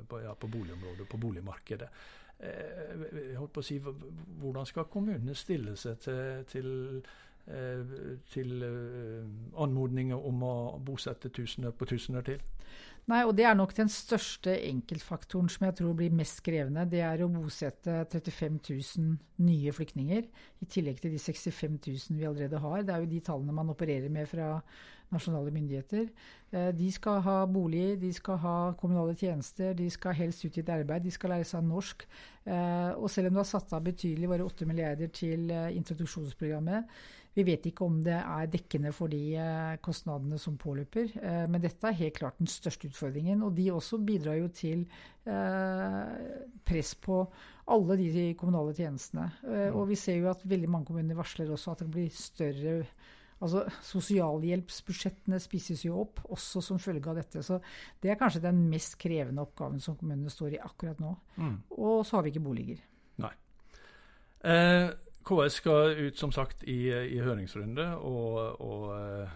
på 0.08 0.20
ja, 0.22 0.34
boligområdet, 0.38 1.08
på 1.08 1.18
boligmarkedet. 1.18 1.88
Eh, 2.38 3.34
holdt 3.34 3.52
på 3.52 3.62
å 3.62 3.66
si, 3.66 3.80
Hvordan 3.82 4.66
skal 4.68 4.86
kommunene 4.92 5.34
stille 5.34 5.74
seg 5.76 5.98
til, 6.04 6.44
til, 6.46 6.68
eh, 7.50 7.96
til 8.30 8.62
eh, 8.62 9.24
anmodninger 9.58 10.28
om 10.30 10.44
å 10.46 10.54
bosette 10.78 11.32
tusener 11.34 11.74
på 11.74 11.88
tusener 11.90 12.22
til? 12.28 12.44
Nei, 13.08 13.22
og 13.24 13.32
det 13.38 13.46
er 13.48 13.54
nok 13.56 13.70
den 13.72 13.88
største 13.88 14.52
enkeltfaktoren 14.68 15.48
som 15.48 15.64
jeg 15.64 15.78
tror 15.78 15.94
blir 15.96 16.12
mest 16.12 16.42
krevende. 16.44 16.84
Det 16.92 17.00
er 17.00 17.22
å 17.24 17.30
bosette 17.32 18.02
35 18.12 18.58
000 18.68 19.14
nye 19.46 19.72
flyktninger, 19.72 20.26
i 20.60 20.68
tillegg 20.68 21.00
til 21.00 21.14
de 21.14 21.22
65 21.22 21.78
000 21.86 22.18
vi 22.18 22.26
allerede 22.28 22.60
har. 22.60 22.84
Det 22.84 22.92
er 22.92 23.04
jo 23.04 23.10
de 23.14 23.22
tallene 23.24 23.56
man 23.56 23.72
opererer 23.72 24.12
med 24.12 24.28
fra 24.28 24.50
nasjonale 25.14 25.54
myndigheter. 25.54 26.10
Eh, 26.52 26.68
de 26.76 26.90
skal 26.92 27.22
ha 27.24 27.38
bolig, 27.48 27.96
de 28.00 28.12
skal 28.12 28.36
ha 28.42 28.56
kommunale 28.76 29.16
tjenester, 29.16 29.72
de 29.72 29.88
skal 29.90 30.16
helst 30.18 30.44
ut 30.44 30.56
i 30.58 30.60
et 30.60 30.74
arbeid, 30.76 31.06
de 31.06 31.12
skal 31.14 31.32
lære 31.32 31.48
seg 31.48 31.64
norsk. 31.64 32.04
Eh, 32.44 32.92
og 32.92 33.08
selv 33.10 33.30
om 33.30 33.38
du 33.38 33.40
har 33.40 33.48
satt 33.48 33.72
av 33.72 33.88
betydelig, 33.88 34.28
bare 34.28 34.44
8 34.44 34.68
milliarder 34.68 35.08
til 35.08 35.48
eh, 35.50 35.70
introduksjonsprogrammet, 35.80 36.92
vi 37.38 37.44
vet 37.46 37.68
ikke 37.70 37.86
om 37.86 38.00
det 38.02 38.16
er 38.18 38.48
dekkende 38.50 38.90
for 38.94 39.12
de 39.12 39.20
eh, 39.38 39.76
kostnadene 39.84 40.40
som 40.42 40.56
påløper, 40.58 41.12
eh, 41.22 41.44
men 41.50 41.62
dette 41.62 41.86
er 41.86 41.98
helt 42.00 42.16
klart 42.16 42.40
den 42.40 42.50
største 42.50 42.90
utfordringen. 42.90 43.44
Og 43.46 43.54
de 43.54 43.68
også 43.70 44.00
bidrar 44.02 44.40
jo 44.40 44.48
til 44.50 44.82
eh, 45.28 46.16
press 46.66 46.96
på 46.98 47.20
alle 47.70 47.98
de 48.00 48.24
kommunale 48.40 48.74
tjenestene. 48.74 49.28
Og 49.76 49.84
vi 49.90 49.98
ser 50.00 50.22
jo 50.22 50.30
at 50.32 50.42
veldig 50.48 50.70
mange 50.72 50.88
kommuner 50.88 51.18
varsler 51.18 51.50
også 51.52 51.74
at 51.74 51.84
det 51.84 51.90
blir 51.92 52.10
større 52.14 52.80
Altså, 53.38 53.60
Sosialhjelpsbudsjettene 53.86 55.38
spises 55.38 55.84
jo 55.84 56.00
opp, 56.02 56.24
også 56.34 56.58
som 56.64 56.80
følge 56.82 57.06
av 57.06 57.20
dette. 57.20 57.42
Så 57.46 57.60
det 58.02 58.10
er 58.10 58.18
kanskje 58.18 58.42
den 58.42 58.64
mest 58.66 58.96
krevende 58.98 59.44
oppgaven 59.44 59.78
som 59.82 59.94
kommunene 59.98 60.32
står 60.32 60.56
i 60.56 60.58
akkurat 60.58 60.98
nå. 60.98 61.12
Mm. 61.36 61.52
Og 61.76 62.00
så 62.02 62.18
har 62.18 62.26
vi 62.26 62.32
ikke 62.34 62.42
boliger. 62.42 62.80
Nei. 63.22 63.30
Eh, 64.42 64.88
KS 65.28 65.60
skal 65.60 65.98
ut 66.06 66.18
som 66.18 66.32
sagt 66.32 66.64
i, 66.64 66.88
i 66.88 67.20
høringsrunde, 67.20 67.84
og, 68.00 68.60
og, 68.64 69.28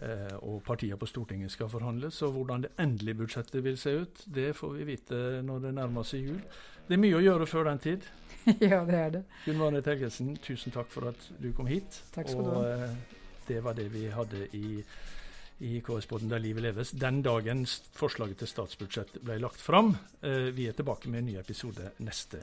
eh, 0.00 0.34
og 0.40 0.62
partiene 0.66 0.98
på 1.00 1.08
Stortinget 1.10 1.52
skal 1.52 1.70
forhandles. 1.72 2.22
Og 2.26 2.36
hvordan 2.38 2.66
det 2.66 2.72
endelige 2.80 3.20
budsjettet 3.20 3.64
vil 3.64 3.78
se 3.80 3.96
ut, 4.02 4.24
det 4.26 4.52
får 4.56 4.76
vi 4.78 4.88
vite 4.94 5.22
når 5.44 5.66
det 5.66 5.74
nærmer 5.78 6.08
seg 6.08 6.32
jul. 6.32 6.42
Det 6.88 6.96
er 6.96 7.02
mye 7.04 7.18
å 7.20 7.24
gjøre 7.24 7.48
før 7.48 7.70
den 7.70 7.82
tid. 7.82 8.06
ja, 8.72 8.82
det 8.88 8.98
er 8.98 9.16
det. 9.18 9.24
Gunn 9.46 9.60
Marit 9.60 9.90
Helgesen, 9.92 10.36
tusen 10.42 10.74
takk 10.74 10.90
for 10.92 11.12
at 11.12 11.28
du 11.38 11.52
kom 11.56 11.68
hit. 11.70 12.02
Takk 12.14 12.32
skal 12.32 12.46
du 12.46 12.54
ha. 12.54 12.62
Og 12.62 12.86
eh, 12.88 13.18
det 13.48 13.60
var 13.64 13.76
det 13.78 13.90
vi 13.92 14.06
hadde 14.12 14.46
i 14.56 14.78
i 15.62 15.80
KS-båten 15.80 16.30
Der 16.30 16.38
livet 16.42 16.62
leves. 16.62 16.90
Den 16.90 17.22
dagen 17.22 17.66
forslaget 17.94 18.40
til 18.42 18.50
statsbudsjett 18.50 19.20
ble 19.22 19.38
lagt 19.38 19.60
fram. 19.62 19.94
Eh, 20.20 20.50
vi 20.56 20.66
er 20.66 20.74
tilbake 20.74 21.10
med 21.10 21.22
en 21.22 21.28
ny 21.30 21.36
episode 21.38 21.92
neste. 22.02 22.42